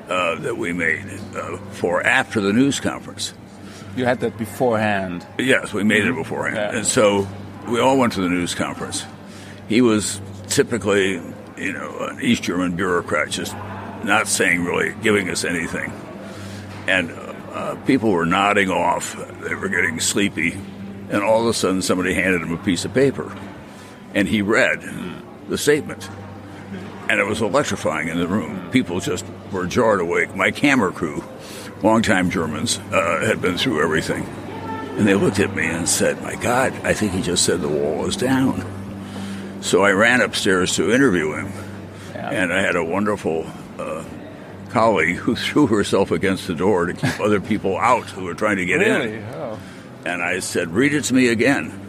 [0.08, 1.04] uh, that we made
[1.36, 3.34] uh, for after the news conference.
[3.96, 5.26] You had that beforehand.
[5.38, 6.22] Yes, we made it mm-hmm.
[6.22, 6.78] beforehand, yeah.
[6.78, 7.28] and so
[7.68, 9.04] we all went to the news conference.
[9.68, 11.20] He was typically,
[11.56, 13.54] you know, an East German bureaucrat, just
[14.04, 15.92] not saying really, giving us anything,
[16.86, 17.10] and
[17.52, 19.16] uh, people were nodding off.
[19.40, 20.52] They were getting sleepy,
[21.10, 23.36] and all of a sudden, somebody handed him a piece of paper,
[24.14, 24.82] and he read
[25.48, 26.08] the statement
[27.08, 28.70] and it was electrifying in the room.
[28.70, 30.34] People just were jarred awake.
[30.34, 31.22] My camera crew,
[31.82, 34.24] longtime Germans, uh, had been through everything.
[34.96, 37.68] And they looked at me and said, My God, I think he just said the
[37.68, 38.64] wall is down.
[39.66, 41.52] So I ran upstairs to interview him.
[42.14, 42.30] Yeah.
[42.30, 43.44] And I had a wonderful
[43.80, 44.04] uh,
[44.70, 48.58] colleague who threw herself against the door to keep other people out who were trying
[48.58, 49.14] to get really?
[49.14, 49.24] in.
[49.34, 49.58] Oh.
[50.04, 51.80] And I said, Read it to me again.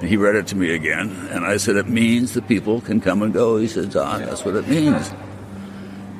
[0.00, 3.00] And he read it to me again, and I said, It means the people can
[3.00, 3.58] come and go.
[3.58, 5.12] He said, Don, that's what it means.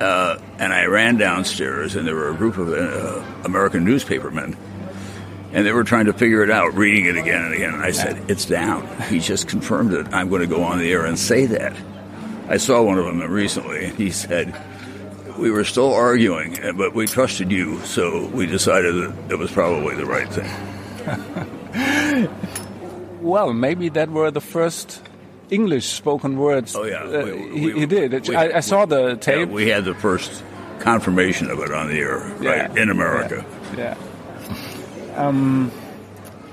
[0.02, 4.56] Uh, and I ran downstairs, and there were a group of uh, American newspapermen,
[5.52, 7.74] and they were trying to figure it out, reading it again and again.
[7.74, 8.86] And I said, It's down.
[9.08, 10.06] He just confirmed it.
[10.12, 11.74] I'm going to go on the air and say that.
[12.48, 13.86] I saw one of them recently.
[13.86, 14.54] And he said,
[15.38, 19.96] We were still arguing, but we trusted you, so we decided that it was probably
[19.96, 20.50] the right thing.
[23.22, 25.02] well, maybe that were the first
[25.50, 26.76] English spoken words.
[26.76, 28.28] Oh yeah, uh, we, we, he, he, did.
[28.28, 29.48] We, I, I, saw the tape.
[29.48, 30.44] Yeah, we had the first
[30.80, 32.82] confirmation of it on the air, right yeah.
[32.82, 33.46] in America.
[33.72, 33.78] Yeah.
[33.78, 33.96] yeah.
[35.18, 35.72] Um,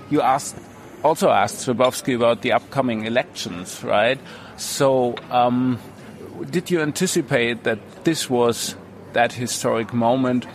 [0.09, 0.57] you asked
[1.03, 4.19] also asked Swarovski about the upcoming elections, right?
[4.57, 5.79] So, um,
[6.49, 8.75] did you anticipate that this was
[9.13, 10.45] that historic moment?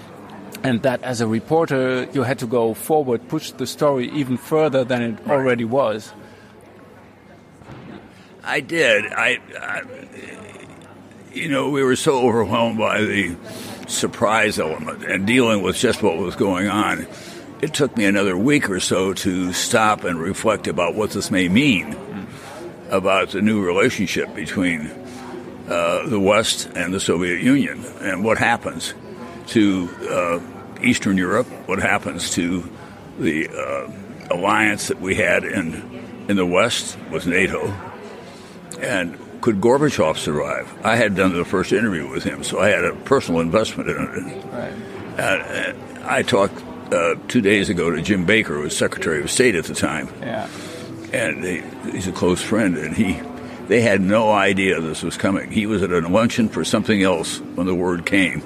[0.62, 4.84] and that as a reporter you had to go forward, push the story even further
[4.84, 6.12] than it already was.
[8.44, 9.06] I did.
[9.06, 9.82] I, I,
[11.32, 13.36] you know, we were so overwhelmed by the
[13.86, 17.06] surprise element and dealing with just what was going on.
[17.62, 21.48] It took me another week or so to stop and reflect about what this may
[21.48, 21.94] mean
[22.88, 24.90] about the new relationship between
[25.68, 28.94] uh, the West and the Soviet Union and what happens
[29.48, 30.40] to uh,
[30.82, 32.68] Eastern Europe, what happens to
[33.18, 33.90] the uh,
[34.30, 37.66] alliance that we had in in the West with NATO,
[38.80, 40.72] and could Gorbachev survive?
[40.84, 43.96] I had done the first interview with him, so I had a personal investment in
[43.96, 44.44] it.
[44.46, 44.72] Right.
[45.18, 46.62] And, I talked
[46.92, 50.08] uh, two days ago to Jim Baker, who was Secretary of State at the time.
[50.20, 50.48] Yeah.
[51.12, 51.62] And he,
[51.92, 53.20] he's a close friend, and he
[53.68, 55.52] they had no idea this was coming.
[55.52, 58.42] He was at a luncheon for something else when the word came,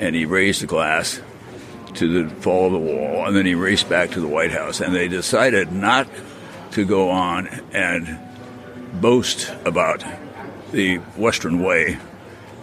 [0.00, 1.20] and he raised the glass
[1.94, 4.80] to the fall of the wall, and then he raced back to the White House.
[4.80, 6.08] And they decided not
[6.72, 8.18] to go on and
[9.00, 10.04] boast about
[10.72, 11.98] the Western way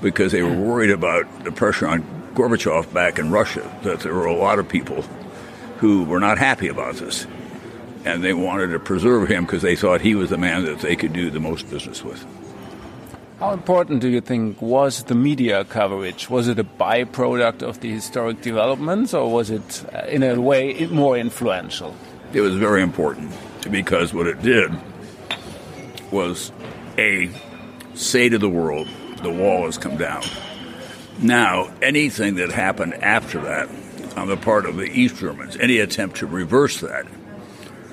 [0.01, 4.27] because they were worried about the pressure on Gorbachev back in Russia, that there were
[4.27, 5.01] a lot of people
[5.79, 7.25] who were not happy about this.
[8.05, 10.95] And they wanted to preserve him because they thought he was the man that they
[10.95, 12.25] could do the most business with.
[13.39, 16.29] How important do you think was the media coverage?
[16.29, 20.87] Was it a byproduct of the historic developments, or was it, uh, in a way,
[20.87, 21.95] more influential?
[22.33, 23.31] It was very important.
[23.71, 24.71] because what it did
[26.11, 26.51] was
[26.97, 27.29] a
[27.93, 28.87] say to the world,
[29.23, 30.23] the wall has come down.
[31.19, 33.69] Now, anything that happened after that
[34.15, 37.05] on the part of the East Germans, any attempt to reverse that,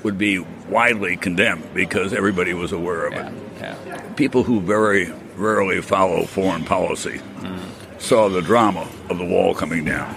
[0.03, 3.33] would be widely condemned because everybody was aware of it.
[3.59, 4.13] Yeah, yeah.
[4.15, 8.01] People who very rarely follow foreign policy mm.
[8.01, 10.15] saw the drama of the wall coming down,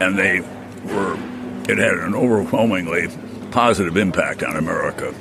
[0.00, 1.18] and they were.
[1.66, 3.08] It had an overwhelmingly
[3.50, 5.14] positive impact on America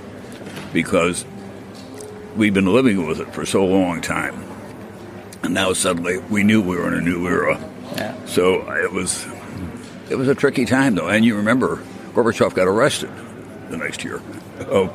[0.73, 1.23] because
[2.35, 4.43] we've been living with it for so long time,
[5.53, 7.57] now suddenly we knew we were in a new era.
[7.95, 8.25] Yeah.
[8.25, 9.25] So it was
[10.09, 11.83] it was a tricky time though, and you remember
[12.13, 13.11] Gorbachev got arrested
[13.69, 14.21] the next year.
[14.61, 14.93] Oh,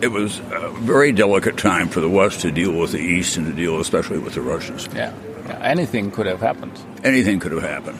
[0.00, 3.46] it was a very delicate time for the West to deal with the East and
[3.46, 4.88] to deal especially with the Russians.
[4.94, 5.14] Yeah.
[5.46, 5.58] yeah.
[5.62, 6.78] Anything could have happened.
[7.04, 7.98] Anything could have happened.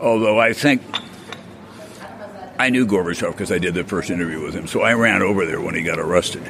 [0.00, 0.82] Although I think
[2.58, 5.46] I knew Gorbachev because I did the first interview with him, so I ran over
[5.46, 6.42] there when he got arrested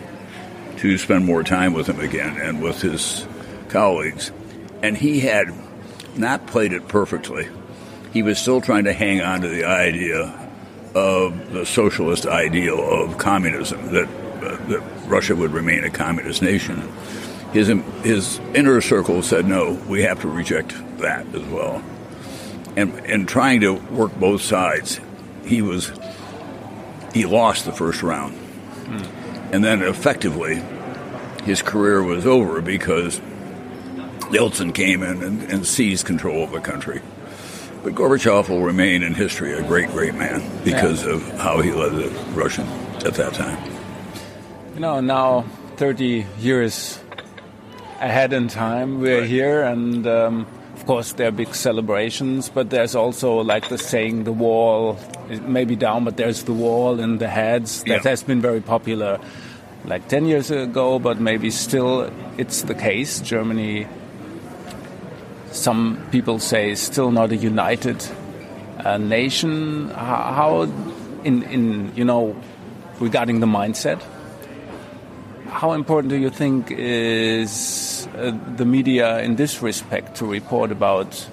[0.78, 3.26] to spend more time with him again and with his
[3.72, 4.30] colleagues.
[4.82, 5.52] And he had
[6.16, 7.48] not played it perfectly.
[8.12, 10.38] He was still trying to hang on to the idea
[10.94, 14.08] of the socialist ideal of communism that
[14.42, 16.82] uh, that Russia would remain a communist nation.
[17.52, 17.68] His
[18.02, 21.82] his inner circle said no, we have to reject that as well.
[22.76, 25.00] And in trying to work both sides,
[25.44, 25.92] he was
[27.14, 29.54] he lost the first round, hmm.
[29.54, 30.62] and then effectively
[31.44, 33.20] his career was over because
[34.32, 37.02] Yeltsin came in and, and seized control of the country.
[37.84, 41.12] But Gorbachev will remain in history a great, great man because yeah.
[41.12, 42.66] of how he led the Russian
[43.04, 43.58] at that time.
[44.74, 45.42] You know, now
[45.76, 46.98] 30 years
[48.00, 49.28] ahead in time, we're right.
[49.28, 54.24] here, and um, of course, there are big celebrations, but there's also, like the saying,
[54.24, 57.82] the wall may be down, but there's the wall in the heads.
[57.84, 58.10] That yeah.
[58.10, 59.20] has been very popular
[59.84, 63.20] like 10 years ago, but maybe still it's the case.
[63.20, 63.86] Germany
[65.52, 68.04] some people say still not a united
[68.84, 69.90] uh, nation.
[69.90, 70.62] How,
[71.24, 72.34] in, in, you know,
[72.98, 74.02] regarding the mindset,
[75.48, 81.28] how important do you think is uh, the media in this respect to report about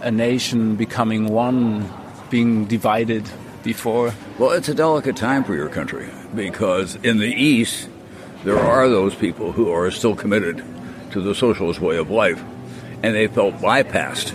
[0.00, 1.92] a nation becoming one,
[2.30, 3.28] being divided
[3.64, 4.14] before?
[4.38, 7.88] Well, it's a delicate time for your country because in the East,
[8.44, 10.64] there are those people who are still committed
[11.10, 12.42] to the socialist way of life
[13.02, 14.34] and they felt bypassed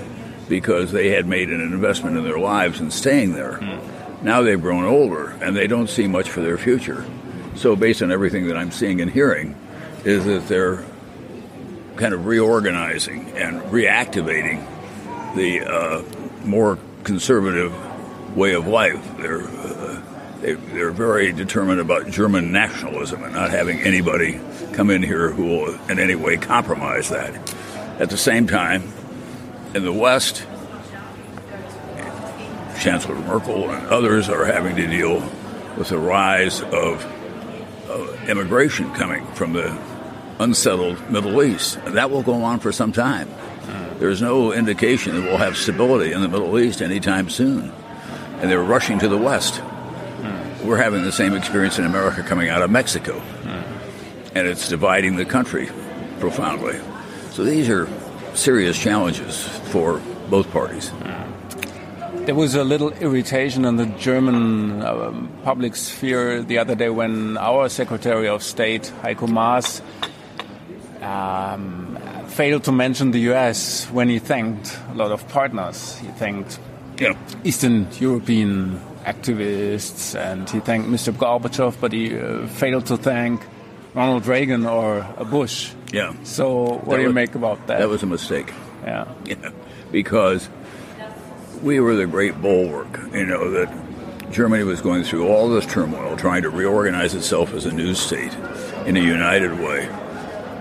[0.49, 3.53] because they had made an investment in their lives and staying there.
[3.53, 4.23] Mm.
[4.23, 7.05] Now they've grown older and they don't see much for their future.
[7.55, 9.55] So, based on everything that I'm seeing and hearing,
[10.03, 10.83] is that they're
[11.95, 14.65] kind of reorganizing and reactivating
[15.35, 16.03] the uh,
[16.45, 17.73] more conservative
[18.37, 19.03] way of life.
[19.17, 20.01] They're uh,
[20.41, 24.39] they, are very determined about German nationalism and not having anybody
[24.73, 27.33] come in here who will in any way compromise that.
[27.99, 28.83] At the same time,
[29.73, 30.45] in the West,
[32.79, 35.19] Chancellor Merkel and others are having to deal
[35.77, 37.05] with the rise of,
[37.89, 39.77] of immigration coming from the
[40.39, 41.77] unsettled Middle East.
[41.85, 43.29] And that will go on for some time.
[43.97, 47.71] There's no indication that we'll have stability in the Middle East anytime soon.
[48.39, 49.59] And they're rushing to the West.
[50.63, 53.19] We're having the same experience in America coming out of Mexico.
[54.35, 55.69] And it's dividing the country
[56.19, 56.79] profoundly.
[57.37, 57.87] So these are
[58.33, 60.91] serious challenges for both parties.
[62.25, 65.13] There was a little irritation in the German uh,
[65.43, 69.83] public sphere the other day when our Secretary of State, Heiko Maas,
[71.03, 75.95] um, failed to mention the US when he thanked a lot of partners.
[75.99, 76.57] He thanked
[76.97, 77.13] yeah.
[77.43, 81.13] Eastern European activists and he thanked Mr.
[81.13, 83.43] Gorbachev, but he uh, failed to thank
[83.93, 85.75] Ronald Reagan or Bush.
[85.91, 86.13] Yeah.
[86.23, 87.79] So what that do you was, make about that?
[87.79, 88.53] That was a mistake.
[88.83, 89.07] Yeah.
[89.25, 89.51] Yeah.
[89.91, 90.49] Because
[91.61, 96.17] we were the great bulwark, you know, that Germany was going through all this turmoil,
[96.17, 98.33] trying to reorganize itself as a new state
[98.85, 99.87] in a united way.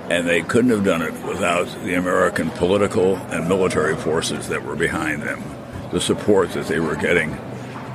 [0.09, 4.77] And they couldn't have done it without the American political and military forces that were
[4.77, 5.43] behind them,
[5.91, 7.37] the support that they were getting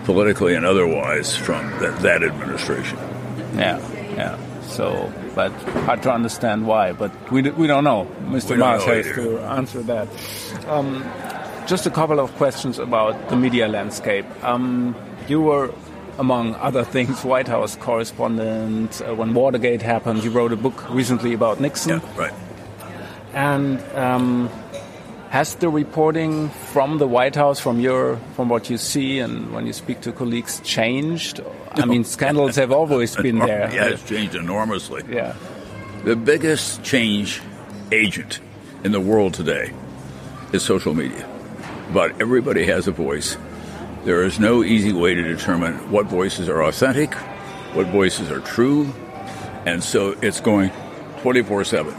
[0.03, 2.97] politically and otherwise from that, that administration.
[3.55, 3.79] Yeah,
[4.13, 4.61] yeah.
[4.63, 5.51] So, but
[5.85, 6.91] hard to understand why.
[6.91, 8.07] But we, we don't know.
[8.23, 8.57] Mr.
[8.57, 10.07] Maas has to answer that.
[10.67, 11.03] Um,
[11.67, 14.25] just a couple of questions about the media landscape.
[14.43, 14.95] Um,
[15.27, 15.73] you were,
[16.17, 20.23] among other things, White House correspondent uh, when Watergate happened.
[20.23, 22.01] You wrote a book recently about Nixon.
[22.01, 22.33] Yeah, right.
[23.33, 24.49] And um,
[25.31, 29.65] has the reporting from the White House, from your, from what you see and when
[29.65, 31.39] you speak to colleagues, changed?
[31.71, 33.73] I mean, scandals have always been there.
[33.73, 35.03] Yeah, it's changed enormously.
[35.09, 35.33] Yeah.
[36.03, 37.41] The biggest change
[37.93, 38.41] agent
[38.83, 39.71] in the world today
[40.51, 41.25] is social media.
[41.93, 43.37] But everybody has a voice.
[44.03, 47.13] There is no easy way to determine what voices are authentic,
[47.73, 48.93] what voices are true,
[49.65, 50.71] and so it's going
[51.21, 51.95] 24 7.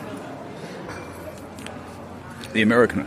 [2.52, 3.06] The American,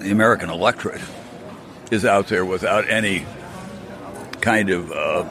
[0.00, 1.02] the American electorate
[1.90, 3.26] is out there without any
[4.40, 5.24] kind of uh,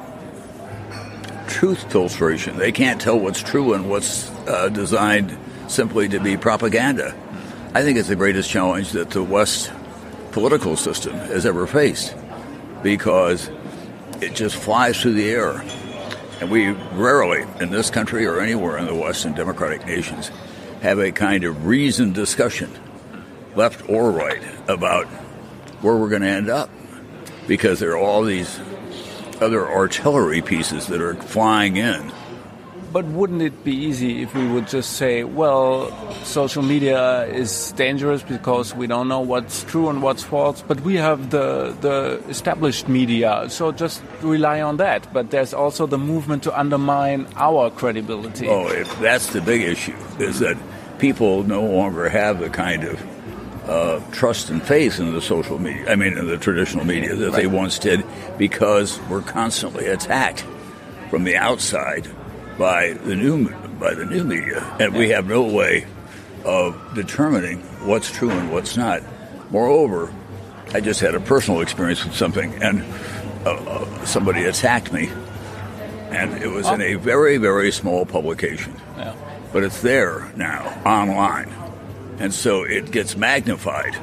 [1.47, 2.57] truth filtration.
[2.57, 7.15] They can't tell what's true and what's uh, designed simply to be propaganda.
[7.73, 9.71] I think it's the greatest challenge that the West
[10.31, 12.15] political system has ever faced
[12.83, 13.49] because
[14.21, 15.63] it just flies through the air.
[16.39, 20.31] And we rarely, in this country or anywhere in the Western democratic nations,
[20.81, 22.71] have a kind of reasoned discussion,
[23.55, 25.07] left or right, about
[25.81, 26.69] where we're going to end up.
[27.47, 28.59] Because there are all these
[29.41, 32.11] other artillery pieces that are flying in
[32.91, 35.91] but wouldn't it be easy if we would just say, well,
[36.23, 40.95] social media is dangerous because we don't know what's true and what's false, but we
[40.95, 45.11] have the, the established media, so just rely on that.
[45.13, 48.47] But there's also the movement to undermine our credibility.
[48.47, 50.57] Oh, if that's the big issue, is that
[50.97, 52.99] people no longer have the kind of
[53.69, 57.31] uh, trust and faith in the social media, I mean, in the traditional media that
[57.31, 57.41] right.
[57.41, 58.03] they once did
[58.37, 60.43] because we're constantly attacked
[61.11, 62.07] from the outside
[62.57, 63.49] by the new
[63.79, 65.85] by the new media, and we have no way
[66.43, 69.03] of determining what's true and what's not.
[69.51, 70.11] Moreover,
[70.73, 72.83] I just had a personal experience with something, and
[73.45, 75.09] uh, uh, somebody attacked me,
[76.09, 79.15] and it was in a very very small publication, yeah.
[79.53, 81.53] but it's there now online,
[82.19, 83.95] and so it gets magnified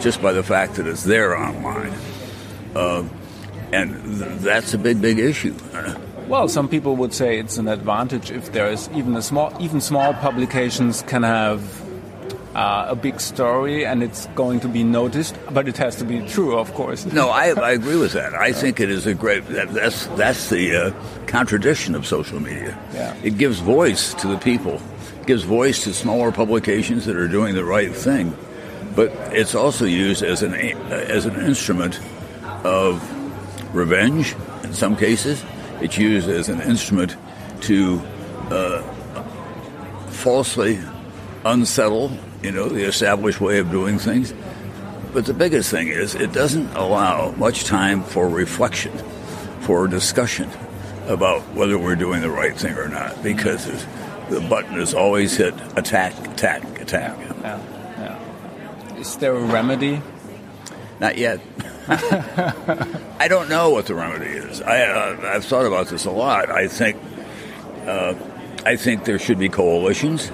[0.00, 1.92] just by the fact that it's there online,
[2.74, 3.04] uh,
[3.72, 5.54] and th- that's a big big issue.
[6.28, 9.82] Well, some people would say it's an advantage if there is even a small, even
[9.82, 11.60] small publications can have
[12.54, 16.26] uh, a big story and it's going to be noticed, but it has to be
[16.26, 17.04] true, of course.
[17.04, 18.34] No, I, I agree with that.
[18.34, 19.46] I think it is a great.
[19.48, 20.92] That, that's that's the uh,
[21.26, 22.78] contradiction of social media.
[22.94, 23.14] Yeah.
[23.22, 24.80] It gives voice to the people.
[25.26, 28.36] Gives voice to smaller publications that are doing the right thing,
[28.94, 31.98] but it's also used as an as an instrument
[32.64, 33.02] of
[33.74, 35.42] revenge in some cases
[35.80, 37.16] it's used as an instrument
[37.62, 38.00] to
[38.50, 38.82] uh,
[40.08, 40.80] falsely
[41.44, 42.10] unsettle,
[42.42, 44.32] you know, the established way of doing things.
[45.12, 48.96] But the biggest thing is it doesn't allow much time for reflection,
[49.60, 50.48] for discussion
[51.06, 53.66] about whether we're doing the right thing or not, because
[54.30, 57.18] the button is always hit attack, attack, attack.
[57.18, 57.60] Yeah,
[57.98, 58.96] yeah.
[58.96, 60.00] Is there a remedy?
[61.00, 61.40] Not yet.
[61.88, 64.62] I don't know what the remedy is.
[64.62, 66.50] I, uh, I've thought about this a lot.
[66.50, 66.96] I think
[67.86, 68.14] uh,
[68.64, 70.30] I think there should be coalitions.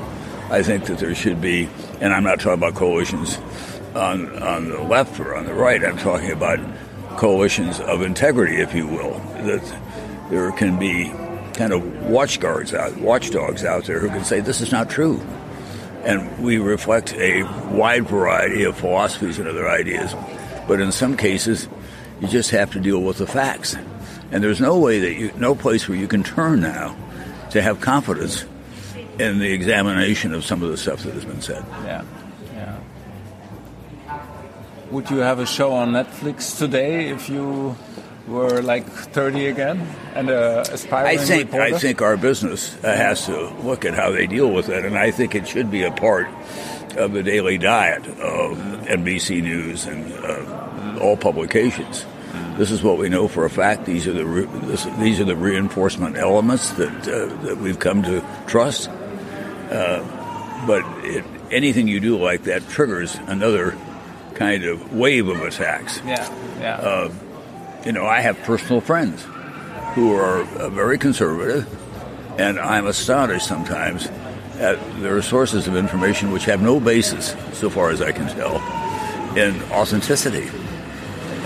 [0.51, 1.69] I think that there should be,
[2.01, 3.39] and I'm not talking about coalitions
[3.95, 5.85] on on the left or on the right.
[5.85, 6.61] I'm talking about
[7.17, 9.19] coalitions of integrity, if you will.
[9.45, 9.63] That
[10.31, 11.13] there can be
[11.61, 15.21] kind of watchguards out, watchdogs out there who can say this is not true,
[16.05, 20.15] and we reflect a wide variety of philosophies and other ideas
[20.71, 21.69] but in some cases,
[22.21, 23.77] you just have to deal with the facts.
[24.31, 26.97] And there's no way that you, no place where you can turn now
[27.51, 28.45] to have confidence
[29.19, 31.65] in the examination of some of the stuff that has been said.
[31.85, 32.05] Yeah,
[32.55, 32.79] yeah.
[34.93, 37.75] Would you have a show on Netflix today if you
[38.31, 39.81] were like 30 again
[40.15, 41.75] and uh, aspiring I think reporter?
[41.75, 44.97] I think our business uh, has to look at how they deal with it, and
[44.97, 46.29] I think it should be a part
[46.97, 52.07] of the daily diet of NBC News and uh, all publications.
[52.57, 53.87] This is what we know for a fact.
[53.87, 58.03] These are the re- this, these are the reinforcement elements that uh, that we've come
[58.03, 58.89] to trust.
[58.89, 60.05] Uh,
[60.67, 63.79] but it, anything you do like that triggers another
[64.35, 66.03] kind of wave of attacks.
[66.05, 67.09] Yeah, yeah.
[67.85, 69.27] You know, I have personal friends
[69.95, 71.67] who are uh, very conservative,
[72.39, 74.07] and I'm astonished sometimes
[74.59, 78.29] at there are sources of information which have no basis, so far as I can
[78.29, 78.57] tell,
[79.35, 80.51] in authenticity.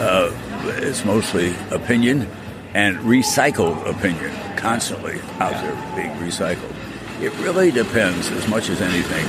[0.01, 0.33] Uh,
[0.81, 2.29] it's mostly opinion
[2.75, 6.75] and recycled opinion, constantly out there being recycled.
[7.23, 9.25] It really depends, as much as anything,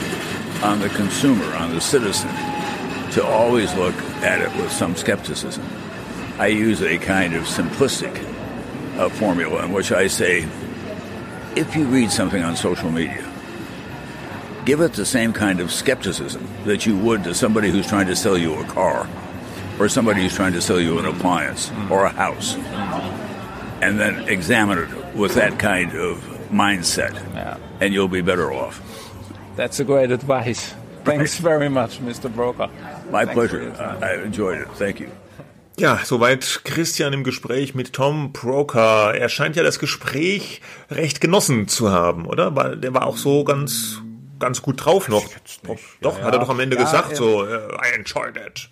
[0.63, 2.31] on the consumer, on the citizen,
[3.11, 3.93] to always look
[4.23, 5.63] at it with some skepticism.
[6.37, 8.13] I use a kind of simplistic
[8.97, 10.47] uh, formula in which I say
[11.55, 13.23] if you read something on social media,
[14.65, 18.15] give it the same kind of skepticism that you would to somebody who's trying to
[18.15, 19.07] sell you a car
[19.79, 22.55] or somebody who's trying to sell you an appliance or a house.
[23.81, 26.17] And then examine it with that kind of
[26.51, 27.57] mindset, Yeah.
[27.79, 28.81] and you'll be better off.
[29.55, 30.73] That's a great advice.
[31.03, 32.33] Thanks very much, Mr.
[32.33, 32.69] Broker.
[33.11, 33.61] My Thanks pleasure.
[33.63, 34.03] your time.
[34.03, 34.67] I I enjoyed it.
[34.75, 35.11] Thank you.
[35.77, 39.13] Ja, soweit Christian im Gespräch mit Tom Broker.
[39.13, 42.55] Er scheint ja das Gespräch recht genossen zu haben, oder?
[42.55, 44.01] Weil der war auch so ganz,
[44.39, 45.25] ganz gut drauf noch.
[45.67, 48.69] Doch, doch hat er doch am Ende Ja, gesagt, er- so, äh, I enjoyed it.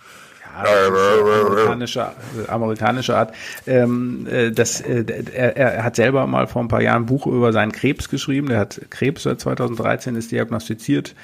[0.55, 2.11] amerikanische,
[2.47, 3.33] amerikanische Art.
[3.67, 7.25] Ähm, äh, das, äh, er, er hat selber mal vor ein paar Jahren ein Buch
[7.25, 8.47] über seinen Krebs geschrieben.
[8.49, 11.15] Der hat Krebs seit 2013 ist diagnostiziert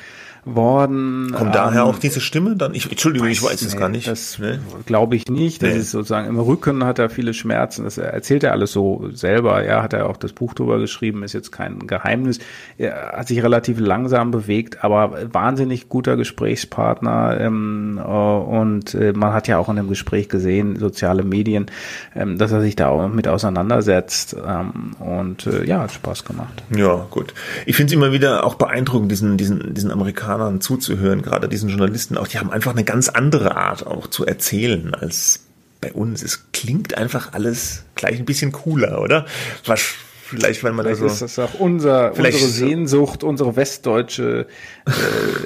[0.56, 1.32] worden.
[1.34, 2.74] Kommt Ähm, daher auch diese Stimme dann?
[2.74, 4.08] Ich, Entschuldigung, ich weiß es nee, gar nicht.
[4.08, 4.60] Das Ne?
[4.86, 5.62] glaube ich nicht.
[5.64, 5.80] Das Nee.
[5.80, 7.84] ist sozusagen im Rücken hat er viele Schmerzen.
[7.84, 9.66] Das erzählt er alles so selber.
[9.66, 11.24] Ja, hat er auch das Buch drüber geschrieben.
[11.24, 12.40] Ist jetzt kein Geheimnis.
[12.78, 17.38] Er hat sich relativ langsam bewegt, aber wahnsinnig guter Gesprächspartner.
[17.40, 21.68] Ähm, äh, und äh, man hat ja auch in dem Gespräch gesehen, soziale Medien,
[22.16, 24.36] ähm, dass er sich da auch mit auseinandersetzt.
[24.46, 26.64] Ähm, und äh, ja, hat Spaß gemacht.
[26.76, 27.34] Ja, gut.
[27.66, 29.92] Ich finde es immer wieder auch beeindruckend, diesen, diesen, diesen
[30.40, 32.28] Amerikanern zuzuhören, gerade diesen Journalisten auch.
[32.28, 35.42] Die haben einfach eine ganz andere Art auch zu erzählen als
[35.82, 36.24] bei uns.
[36.24, 39.26] Es klingt einfach alles gleich ein bisschen cooler, oder?
[39.66, 39.94] Was
[40.30, 41.26] vielleicht, wenn man da Vielleicht so.
[41.26, 44.48] ist das auch unser, unsere Sehnsucht, unsere westdeutsche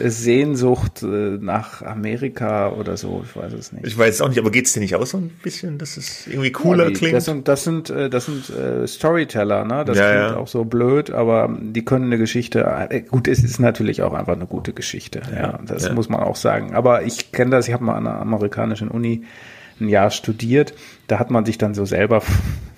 [0.02, 1.06] äh, Sehnsucht äh,
[1.40, 3.24] nach Amerika oder so.
[3.26, 3.86] Ich weiß es nicht.
[3.88, 6.28] Ich weiß es auch nicht, aber geht's dir nicht auch so ein bisschen, dass es
[6.28, 7.16] irgendwie cooler Ja, die, klingt?
[7.16, 9.86] Das sind, das sind, äh, das sind äh, Storyteller, ne?
[9.86, 10.38] Das Ja, klingt ja.
[10.38, 12.64] auch so blöd, aber die können eine Geschichte.
[12.90, 15.22] Äh, gut, es ist natürlich auch einfach eine gute Geschichte.
[15.34, 16.74] Ja, das muss man auch sagen.
[16.74, 17.68] Aber ich kenne das.
[17.68, 19.24] Ich habe mal an einer amerikanischen Uni
[19.80, 20.74] ein Jahr studiert.
[21.08, 22.22] Da hat man sich dann so selber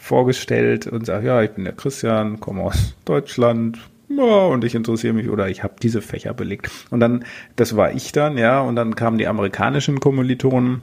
[0.05, 3.79] vorgestellt und sagt, ja, ich bin der Christian, komme aus Deutschland.
[4.07, 6.69] Ja, und ich interessiere mich oder ich habe diese Fächer belegt.
[6.91, 7.25] Und dann,
[7.55, 10.81] das war ich dann, ja, und dann kamen die amerikanischen Kommilitonen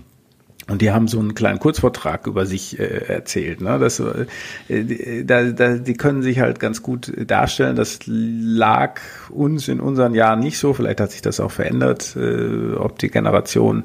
[0.68, 3.61] und die haben so einen kleinen Kurzvortrag über sich äh, erzählt.
[3.61, 3.79] Ne?
[3.79, 7.77] Das, äh, da, da, die können sich halt ganz gut darstellen.
[7.77, 9.01] Das lag
[9.31, 10.73] uns in unseren Jahren nicht so.
[10.73, 12.16] Vielleicht hat sich das auch verändert.
[12.16, 13.85] Äh, ob die Generation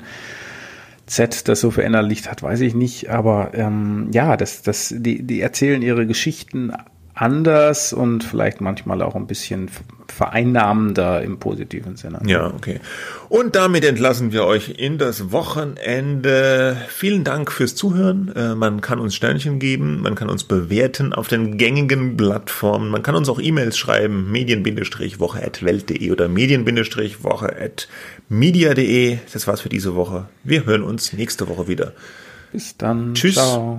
[1.07, 3.09] Z das so verinnerlicht hat, weiß ich nicht.
[3.09, 6.71] Aber ähm, ja, das, das, die, die erzählen ihre Geschichten
[7.13, 9.69] anders und vielleicht manchmal auch ein bisschen
[10.11, 12.19] vereinnahmender im positiven Sinne.
[12.25, 12.79] Ja, okay.
[13.29, 16.77] Und damit entlassen wir euch in das Wochenende.
[16.89, 18.31] Vielen Dank fürs Zuhören.
[18.35, 22.89] Äh, Man kann uns Sternchen geben, man kann uns bewerten auf den gängigen Plattformen.
[22.89, 29.17] Man kann uns auch E-Mails schreiben, medien-woche.welt.de oder medien-woche.media.de.
[29.33, 30.27] Das war's für diese Woche.
[30.43, 31.93] Wir hören uns nächste Woche wieder.
[32.51, 33.13] Bis dann.
[33.13, 33.35] Tschüss.
[33.35, 33.77] Ciao.